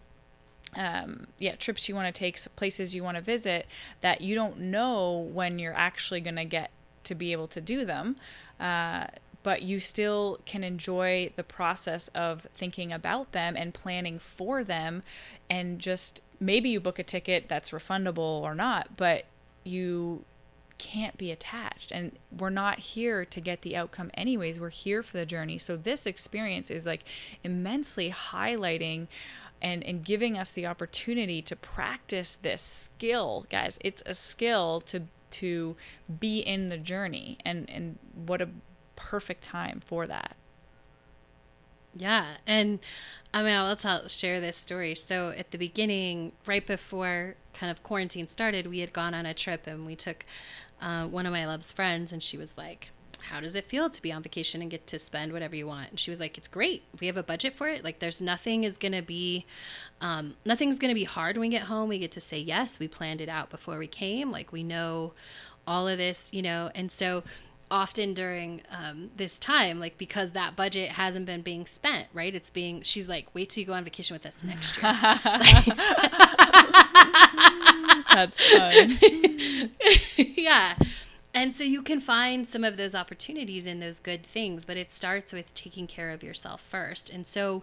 um, 0.78 1.28
yeah, 1.40 1.56
trips 1.56 1.90
you 1.90 1.96
want 1.96 2.14
to 2.14 2.18
take, 2.18 2.40
places 2.56 2.96
you 2.96 3.04
want 3.04 3.18
to 3.18 3.22
visit 3.22 3.66
that 4.02 4.22
you 4.22 4.36
don't 4.36 4.60
know 4.60 5.12
when 5.12 5.60
you're 5.60 5.74
actually 5.74 6.22
going 6.22 6.36
to 6.36 6.46
get 6.46 6.72
to 7.04 7.16
be 7.16 7.32
able 7.32 7.48
to 7.48 7.60
do 7.60 7.84
them. 7.84 8.16
Uh, 8.60 9.08
but 9.44 9.62
you 9.62 9.80
still 9.80 10.40
can 10.46 10.64
enjoy 10.64 11.32
the 11.36 11.44
process 11.44 12.10
of 12.10 12.48
thinking 12.56 12.92
about 12.92 13.32
them 13.32 13.56
and 13.56 13.74
planning 13.74 14.20
for 14.20 14.64
them 14.64 15.04
and 15.50 15.80
just 15.80 16.22
maybe 16.40 16.70
you 16.70 16.80
book 16.80 17.00
a 17.00 17.04
ticket 17.04 17.48
that's 17.48 17.72
refundable 17.72 18.42
or 18.42 18.54
not 18.54 18.98
but 18.98 19.26
you 19.64 20.24
can't 20.78 21.18
be 21.18 21.32
attached 21.32 21.92
and 21.92 22.12
we're 22.38 22.50
not 22.50 22.80
here 22.80 23.24
to 23.24 23.40
get 23.40 23.62
the 23.62 23.76
outcome 23.76 24.12
anyways 24.16 24.60
we're 24.60 24.70
here 24.70 25.02
for 25.02 25.18
the 25.18 25.26
journey 25.26 25.58
so 25.58 25.78
this 25.78 26.06
experience 26.06 26.70
is 26.70 26.86
like 26.86 27.04
immensely 27.44 28.12
highlighting 28.12 29.08
and 29.62 29.84
and 29.84 30.04
giving 30.04 30.38
us 30.38 30.52
the 30.52 30.66
opportunity 30.66 31.42
to 31.42 31.56
practice 31.56 32.36
this 32.42 32.62
skill 32.62 33.46
guys 33.50 33.80
it's 33.84 34.04
a 34.06 34.14
skill 34.14 34.82
to 34.82 35.04
to 35.30 35.76
be 36.20 36.40
in 36.40 36.70
the 36.70 36.78
journey 36.78 37.38
and 37.46 37.70
and 37.70 37.98
what 38.14 38.42
a 38.42 38.50
perfect 38.98 39.44
time 39.44 39.82
for 39.86 40.06
that. 40.08 40.36
Yeah. 41.96 42.36
And 42.46 42.80
I 43.34 43.44
mean, 43.44 43.54
I'll 43.54 43.66
let's 43.68 44.14
share 44.14 44.42
this 44.42 44.58
story. 44.58 44.94
So 44.96 45.30
at 45.30 45.52
the 45.52 45.58
beginning, 45.58 46.34
right 46.46 46.66
before 46.66 47.36
kind 47.54 47.72
of 47.72 47.82
quarantine 47.84 48.28
started, 48.28 48.68
we 48.68 48.80
had 48.80 48.92
gone 48.94 49.14
on 49.14 49.26
a 49.26 49.34
trip 49.34 49.66
and 49.66 49.86
we 49.86 49.96
took 49.96 50.26
uh, 50.82 51.08
one 51.08 51.26
of 51.26 51.32
my 51.32 51.48
love's 51.48 51.72
friends, 51.72 52.12
and 52.12 52.22
she 52.22 52.38
was 52.38 52.54
like, 52.56 52.90
how 53.28 53.40
does 53.40 53.56
it 53.56 53.66
feel 53.66 53.90
to 53.90 54.02
be 54.02 54.12
on 54.12 54.22
vacation 54.24 54.62
and 54.62 54.72
get 54.72 54.88
to 54.88 54.98
spend 55.00 55.32
whatever 55.32 55.56
you 55.56 55.68
want 55.68 55.90
and 55.90 56.00
she 56.00 56.10
was 56.10 56.20
like 56.20 56.38
it's 56.38 56.48
great 56.48 56.84
we 57.00 57.08
have 57.08 57.18
a 57.18 57.24
budget 57.24 57.54
for 57.54 57.68
it 57.68 57.84
like 57.84 58.00
there's 58.00 58.22
nothing 58.22 58.64
is 58.64 58.78
going 58.78 58.92
to 58.92 59.02
be 59.02 59.46
um, 60.02 60.36
nothing's 60.46 60.80
going 60.80 60.90
to 60.90 60.96
be 60.96 61.04
hard 61.04 61.36
when 61.38 61.42
we 61.42 61.50
get 61.50 61.64
home 61.64 61.90
we 61.90 62.00
get 62.00 62.12
to 62.12 62.22
say 62.22 62.40
yes 62.40 62.80
we 62.80 62.88
planned 62.88 63.22
it 63.22 63.30
out 63.30 63.50
before 63.50 63.78
we 63.78 63.88
came 63.88 64.32
like 64.32 64.52
we 64.52 64.64
know 64.64 65.14
all 65.66 65.88
of 65.88 65.98
this 65.98 66.30
you 66.32 66.42
know 66.42 66.72
and 66.76 66.92
so 66.92 67.24
often 67.70 68.14
during 68.14 68.62
um, 68.70 69.10
this 69.16 69.40
time, 69.40 69.80
like 69.80 69.98
because 69.98 70.32
that 70.32 70.56
budget 70.56 70.92
hasn't 70.92 71.26
been 71.26 71.42
being 71.42 71.66
spent, 71.66 72.08
right? 72.14 72.34
It's 72.34 72.50
being, 72.50 72.82
she's 72.82 73.10
like, 73.10 73.28
wait 73.34 73.50
till 73.50 73.62
you 73.62 73.68
go 73.68 73.74
on 73.74 73.84
vacation 73.84 74.16
with 74.16 74.26
us 74.26 74.44
next 74.44 74.78
year. 74.78 74.94
That's 78.14 78.40
fun. 78.52 78.98
yeah. 80.38 80.76
And 81.38 81.54
so 81.54 81.64
you 81.64 81.84
can 81.84 82.00
find 82.00 82.48
some 82.48 82.64
of 82.64 82.78
those 82.78 82.96
opportunities 82.96 83.68
in 83.68 83.80
those 83.80 84.00
good 84.00 84.26
things, 84.26 84.66
but 84.66 84.76
it 84.76 84.92
starts 84.92 85.32
with 85.32 85.54
taking 85.54 85.86
care 85.86 86.10
of 86.10 86.24
yourself 86.24 86.62
first. 86.68 87.12
And 87.12 87.28
so 87.28 87.62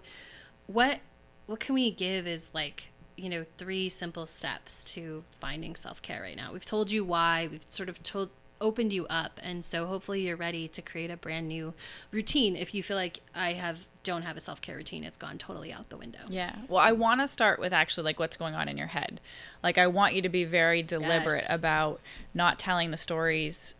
what 0.69 1.01
what 1.47 1.59
can 1.59 1.75
we 1.75 1.91
give 1.91 2.25
is 2.25 2.51
like 2.55 2.91
you 3.17 3.29
know 3.29 3.45
three 3.59 3.89
simple 3.89 4.29
steps 4.29 4.85
to 4.85 5.25
finding 5.41 5.75
self-care 5.75 6.23
right 6.23 6.37
now 6.37 6.53
we've 6.53 6.65
told 6.65 6.91
you 6.91 7.05
why 7.05 7.47
we've 7.51 7.65
sort 7.69 7.89
of 7.91 8.03
told 8.03 8.31
opened 8.63 8.93
you 8.93 9.07
up 9.09 9.39
and 9.43 9.63
so 9.63 9.87
hopefully 9.87 10.23
you're 10.23 10.37
ready 10.37 10.67
to 10.67 10.81
create 10.81 11.11
a 11.11 11.17
brand 11.19 11.47
new 11.47 11.75
routine 12.11 12.57
if 12.57 12.73
you 12.75 12.83
feel 12.83 12.97
like 12.97 13.21
i 13.35 13.53
have 13.53 13.81
don't 14.05 14.23
have 14.23 14.37
a 14.37 14.41
self-care 14.41 14.77
routine 14.77 15.03
it's 15.03 15.17
gone 15.17 15.37
totally 15.37 15.73
out 15.73 15.89
the 15.89 15.97
window 15.97 16.21
yeah 16.29 16.55
well 16.69 16.79
i 16.79 16.93
want 16.93 17.21
to 17.21 17.27
start 17.27 17.59
with 17.59 17.73
actually 17.73 18.05
like 18.05 18.21
what's 18.21 18.37
going 18.37 18.55
on 18.55 18.69
in 18.69 18.79
your 18.79 18.87
head 18.87 19.21
like 19.63 19.77
i 19.77 19.87
want 19.87 20.15
you 20.15 20.23
to 20.23 20.29
be 20.29 20.45
very 20.45 20.83
deliberate 20.83 21.43
yes. 21.43 21.53
about 21.53 22.01
not 22.33 22.59
telling 22.59 22.91
the 22.91 22.97
stories 22.97 23.75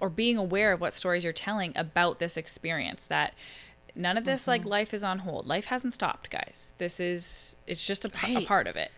or 0.00 0.08
being 0.08 0.36
aware 0.36 0.72
of 0.72 0.80
what 0.80 0.92
stories 0.92 1.22
you're 1.22 1.32
telling 1.32 1.72
about 1.76 2.18
this 2.18 2.36
experience 2.36 3.04
that 3.04 3.34
none 3.94 4.16
of 4.16 4.24
this 4.24 4.42
mm-hmm. 4.42 4.50
like 4.50 4.64
life 4.64 4.92
is 4.92 5.04
on 5.04 5.20
hold 5.20 5.46
life 5.46 5.66
hasn't 5.66 5.92
stopped 5.92 6.30
guys 6.30 6.72
this 6.78 6.98
is 6.98 7.56
it's 7.66 7.84
just 7.84 8.04
a, 8.04 8.10
right. 8.22 8.38
a 8.38 8.46
part 8.46 8.66
of 8.66 8.76
it 8.76 8.90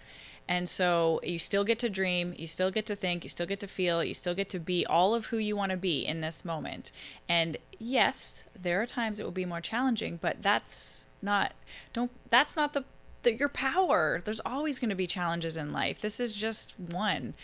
and 0.51 0.69
so 0.69 1.21
you 1.23 1.39
still 1.39 1.63
get 1.63 1.79
to 1.79 1.89
dream, 1.89 2.35
you 2.37 2.49
still 2.49 2.73
get 2.73 2.85
to 2.87 2.97
think, 2.97 3.23
you 3.23 3.31
still 3.31 3.47
get 3.47 3.61
to 3.61 3.69
feel, 3.69 4.03
you 4.03 4.15
still 4.15 4.35
get 4.35 4.49
to 4.49 4.59
be 4.59 4.85
all 4.85 5.15
of 5.15 5.27
who 5.27 5.39
you 5.39 5.55
want 5.55 5.71
to 5.71 5.77
be 5.77 6.05
in 6.05 6.23
this 6.23 6.45
moment. 6.45 6.91
And 7.29 7.57
yes, 7.79 8.43
there 8.61 8.83
are 8.83 8.87
times 8.87 9.21
it 9.21 9.23
will 9.23 9.31
be 9.31 9.45
more 9.45 9.61
challenging, 9.61 10.19
but 10.21 10.43
that's 10.43 11.07
not 11.23 11.53
don't 11.93 12.11
that's 12.31 12.57
not 12.57 12.73
the, 12.73 12.85
your 13.33 13.49
power. 13.49 14.23
There's 14.25 14.41
always 14.45 14.81
going 14.81 14.91
to 14.91 14.97
be 14.97 15.07
challenges 15.07 15.57
in 15.57 15.73
life. 15.73 16.01
This 16.01 16.19
is 16.19 16.35
just 16.35 16.75
one. 16.81 17.35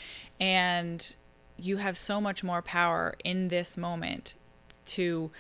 And 0.41 1.15
you 1.57 1.77
have 1.77 1.97
so 1.97 2.21
much 2.21 2.43
more 2.43 2.61
power 2.61 3.15
in 3.23 3.49
this 3.49 3.77
moment 3.77 4.35
to 4.87 5.31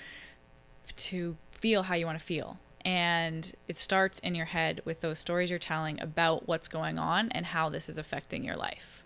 to 0.96 1.36
feel 1.50 1.82
how 1.82 1.96
you 1.96 2.06
want 2.06 2.18
to 2.18 2.24
feel 2.24 2.58
and 2.86 3.52
it 3.66 3.76
starts 3.76 4.20
in 4.20 4.36
your 4.36 4.46
head 4.46 4.80
with 4.84 5.00
those 5.00 5.18
stories 5.18 5.50
you're 5.50 5.58
telling 5.58 6.00
about 6.00 6.46
what's 6.46 6.68
going 6.68 7.00
on 7.00 7.28
and 7.32 7.44
how 7.46 7.68
this 7.68 7.88
is 7.88 7.98
affecting 7.98 8.44
your 8.44 8.56
life. 8.56 9.04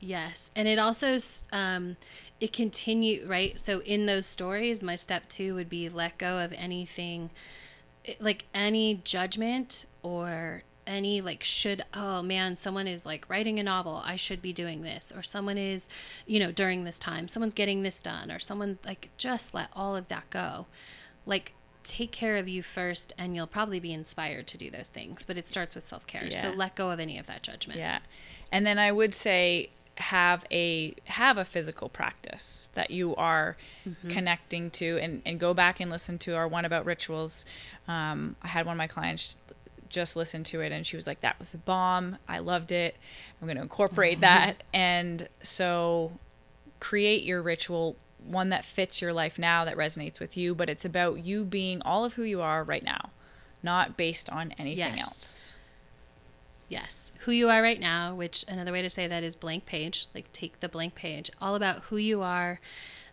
Yes 0.00 0.50
and 0.56 0.66
it 0.66 0.78
also 0.78 1.18
um, 1.52 1.96
it 2.40 2.52
continue 2.52 3.26
right? 3.26 3.60
So 3.60 3.80
in 3.80 4.06
those 4.06 4.26
stories 4.26 4.82
my 4.82 4.96
step 4.96 5.28
two 5.28 5.54
would 5.54 5.68
be 5.68 5.88
let 5.88 6.18
go 6.18 6.38
of 6.38 6.52
anything 6.54 7.30
like 8.18 8.46
any 8.54 9.00
judgment 9.04 9.84
or 10.02 10.62
any 10.86 11.20
like 11.20 11.44
should 11.44 11.82
oh 11.94 12.22
man 12.22 12.56
someone 12.56 12.86
is 12.86 13.06
like 13.06 13.26
writing 13.30 13.58
a 13.58 13.62
novel 13.62 14.02
i 14.04 14.16
should 14.16 14.42
be 14.42 14.52
doing 14.52 14.82
this 14.82 15.10
or 15.16 15.22
someone 15.22 15.56
is 15.56 15.88
you 16.26 16.38
know 16.38 16.52
during 16.52 16.84
this 16.84 16.98
time 16.98 17.26
someone's 17.26 17.54
getting 17.54 17.82
this 17.82 18.00
done 18.00 18.30
or 18.30 18.38
someone's 18.38 18.76
like 18.84 19.08
just 19.16 19.54
let 19.54 19.70
all 19.74 19.96
of 19.96 20.08
that 20.08 20.28
go. 20.28 20.66
Like 21.24 21.54
take 21.84 22.10
care 22.10 22.36
of 22.36 22.48
you 22.48 22.62
first 22.62 23.12
and 23.16 23.36
you'll 23.36 23.46
probably 23.46 23.78
be 23.78 23.92
inspired 23.92 24.46
to 24.46 24.58
do 24.58 24.70
those 24.70 24.88
things 24.88 25.24
but 25.24 25.36
it 25.36 25.46
starts 25.46 25.74
with 25.74 25.84
self-care. 25.84 26.26
Yeah. 26.30 26.40
so 26.40 26.50
let 26.50 26.74
go 26.74 26.90
of 26.90 26.98
any 26.98 27.18
of 27.18 27.26
that 27.26 27.42
judgment. 27.42 27.78
Yeah. 27.78 28.00
And 28.50 28.66
then 28.66 28.78
i 28.78 28.90
would 28.90 29.14
say 29.14 29.70
have 29.96 30.44
a 30.50 30.94
have 31.04 31.38
a 31.38 31.44
physical 31.44 31.88
practice 31.88 32.68
that 32.74 32.90
you 32.90 33.14
are 33.14 33.56
mm-hmm. 33.88 34.08
connecting 34.08 34.68
to 34.68 34.98
and, 35.00 35.22
and 35.24 35.38
go 35.38 35.54
back 35.54 35.78
and 35.78 35.90
listen 35.90 36.18
to 36.18 36.34
our 36.34 36.48
one 36.48 36.64
about 36.64 36.84
rituals. 36.84 37.44
Um, 37.86 38.36
i 38.42 38.48
had 38.48 38.66
one 38.66 38.74
of 38.74 38.78
my 38.78 38.88
clients 38.88 39.36
just 39.88 40.16
listen 40.16 40.42
to 40.42 40.60
it 40.60 40.72
and 40.72 40.86
she 40.86 40.96
was 40.96 41.06
like 41.06 41.20
that 41.20 41.38
was 41.38 41.50
the 41.50 41.58
bomb. 41.58 42.18
I 42.28 42.40
loved 42.40 42.72
it. 42.72 42.96
I'm 43.40 43.46
going 43.46 43.56
to 43.56 43.62
incorporate 43.62 44.20
that. 44.20 44.64
And 44.74 45.28
so 45.42 46.12
create 46.80 47.22
your 47.22 47.40
ritual 47.40 47.96
one 48.26 48.48
that 48.50 48.64
fits 48.64 49.00
your 49.02 49.12
life 49.12 49.38
now 49.38 49.64
that 49.64 49.76
resonates 49.76 50.20
with 50.20 50.36
you, 50.36 50.54
but 50.54 50.68
it's 50.68 50.84
about 50.84 51.24
you 51.24 51.44
being 51.44 51.82
all 51.82 52.04
of 52.04 52.14
who 52.14 52.22
you 52.22 52.40
are 52.40 52.64
right 52.64 52.82
now, 52.84 53.10
not 53.62 53.96
based 53.96 54.30
on 54.30 54.52
anything 54.52 54.96
yes. 54.96 55.02
else. 55.02 55.56
Yes. 56.68 57.12
Who 57.20 57.32
you 57.32 57.48
are 57.48 57.62
right 57.62 57.80
now, 57.80 58.14
which 58.14 58.44
another 58.48 58.72
way 58.72 58.82
to 58.82 58.90
say 58.90 59.06
that 59.06 59.22
is 59.22 59.36
blank 59.36 59.66
page, 59.66 60.06
like 60.14 60.32
take 60.32 60.60
the 60.60 60.68
blank 60.68 60.94
page, 60.94 61.30
all 61.40 61.54
about 61.54 61.82
who 61.84 61.96
you 61.96 62.22
are 62.22 62.60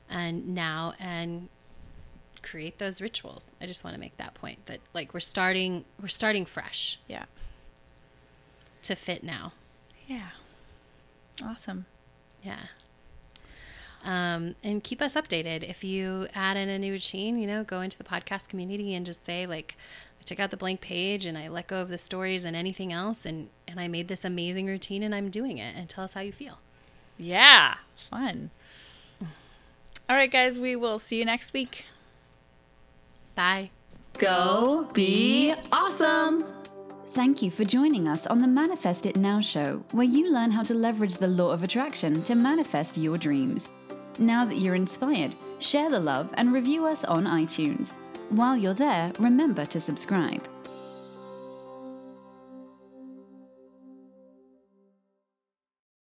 and 0.10 0.54
now 0.56 0.94
and 1.00 1.50
create 2.42 2.80
those 2.80 3.02
rituals. 3.02 3.50
I 3.62 3.66
just 3.66 3.84
want 3.84 3.94
to 3.96 4.00
make 4.00 4.18
that 4.18 4.34
point 4.34 4.66
that 4.66 4.80
like 4.94 5.14
we're 5.14 5.20
starting 5.20 5.86
we're 6.02 6.08
starting 6.08 6.46
fresh 6.46 7.00
Yeah. 7.08 7.26
to 8.84 8.96
fit 8.96 9.24
now. 9.24 9.54
Yeah. 10.08 10.30
Awesome. 11.44 11.86
Yeah. 12.44 12.60
Um, 14.04 14.56
and 14.64 14.84
keep 14.84 15.02
us 15.02 15.14
updated. 15.14 15.68
If 15.70 15.84
you 15.84 16.28
add 16.34 16.58
in 16.58 16.70
a 16.70 16.80
new 16.80 16.94
routine, 16.94 17.38
you 17.38 17.46
know, 17.46 17.64
go 17.64 17.82
into 17.82 17.98
the 17.98 18.04
podcast 18.04 18.48
community 18.48 18.96
and 18.96 19.06
just 19.06 19.26
say 19.26 19.46
like, 19.46 19.76
I 20.20 20.24
took 20.24 20.40
out 20.40 20.52
the 20.52 20.58
blank 20.58 20.82
page 20.82 21.26
and 21.26 21.38
I 21.38 21.48
let 21.48 21.68
go 21.68 21.82
of 21.82 21.90
the 21.90 21.98
stories 21.98 22.44
and 22.44 22.56
anything 22.56 22.92
else, 22.92 23.26
and 23.26 23.50
and 23.68 23.80
I 23.80 23.88
made 23.88 24.08
this 24.08 24.24
amazing 24.24 24.68
routine 24.68 25.04
and 25.04 25.14
I'm 25.14 25.30
doing 25.30 25.58
it. 25.58 25.76
And 25.76 25.90
tell 25.90 26.04
us 26.04 26.14
how 26.14 26.22
you 26.22 26.32
feel. 26.32 26.60
Yeah. 27.18 27.76
Fun. 27.96 28.52
All 30.10 30.16
right, 30.16 30.32
guys. 30.32 30.60
We 30.60 30.76
will 30.76 31.00
see 31.00 31.18
you 31.18 31.26
next 31.26 31.54
week. 31.54 31.86
Bye. 33.36 33.72
Go 34.18 34.88
be 34.94 35.54
awesome. 35.72 36.46
Thank 37.14 37.42
you 37.42 37.52
for 37.52 37.66
joining 37.66 38.08
us 38.08 38.26
on 38.28 38.40
the 38.40 38.48
Manifest 38.48 39.06
It 39.06 39.16
Now 39.16 39.42
show, 39.42 39.84
where 39.92 40.06
you 40.06 40.32
learn 40.32 40.52
how 40.52 40.64
to 40.64 40.74
leverage 40.74 41.16
the 41.16 41.28
law 41.28 41.50
of 41.50 41.62
attraction 41.62 42.24
to 42.24 42.36
manifest 42.36 42.98
your 42.98 43.18
dreams. 43.18 43.68
Now 44.20 44.46
that 44.46 44.58
you're 44.58 44.76
inspired, 44.76 45.36
share 45.60 45.90
the 45.90 46.00
love 46.00 46.34
and 46.36 46.54
review 46.54 46.86
us 46.86 47.04
on 47.04 47.26
iTunes. 47.26 47.94
While 48.30 48.58
you're 48.58 48.74
there, 48.74 49.12
remember 49.20 49.66
to 49.66 49.82
subscribe. 49.82 50.48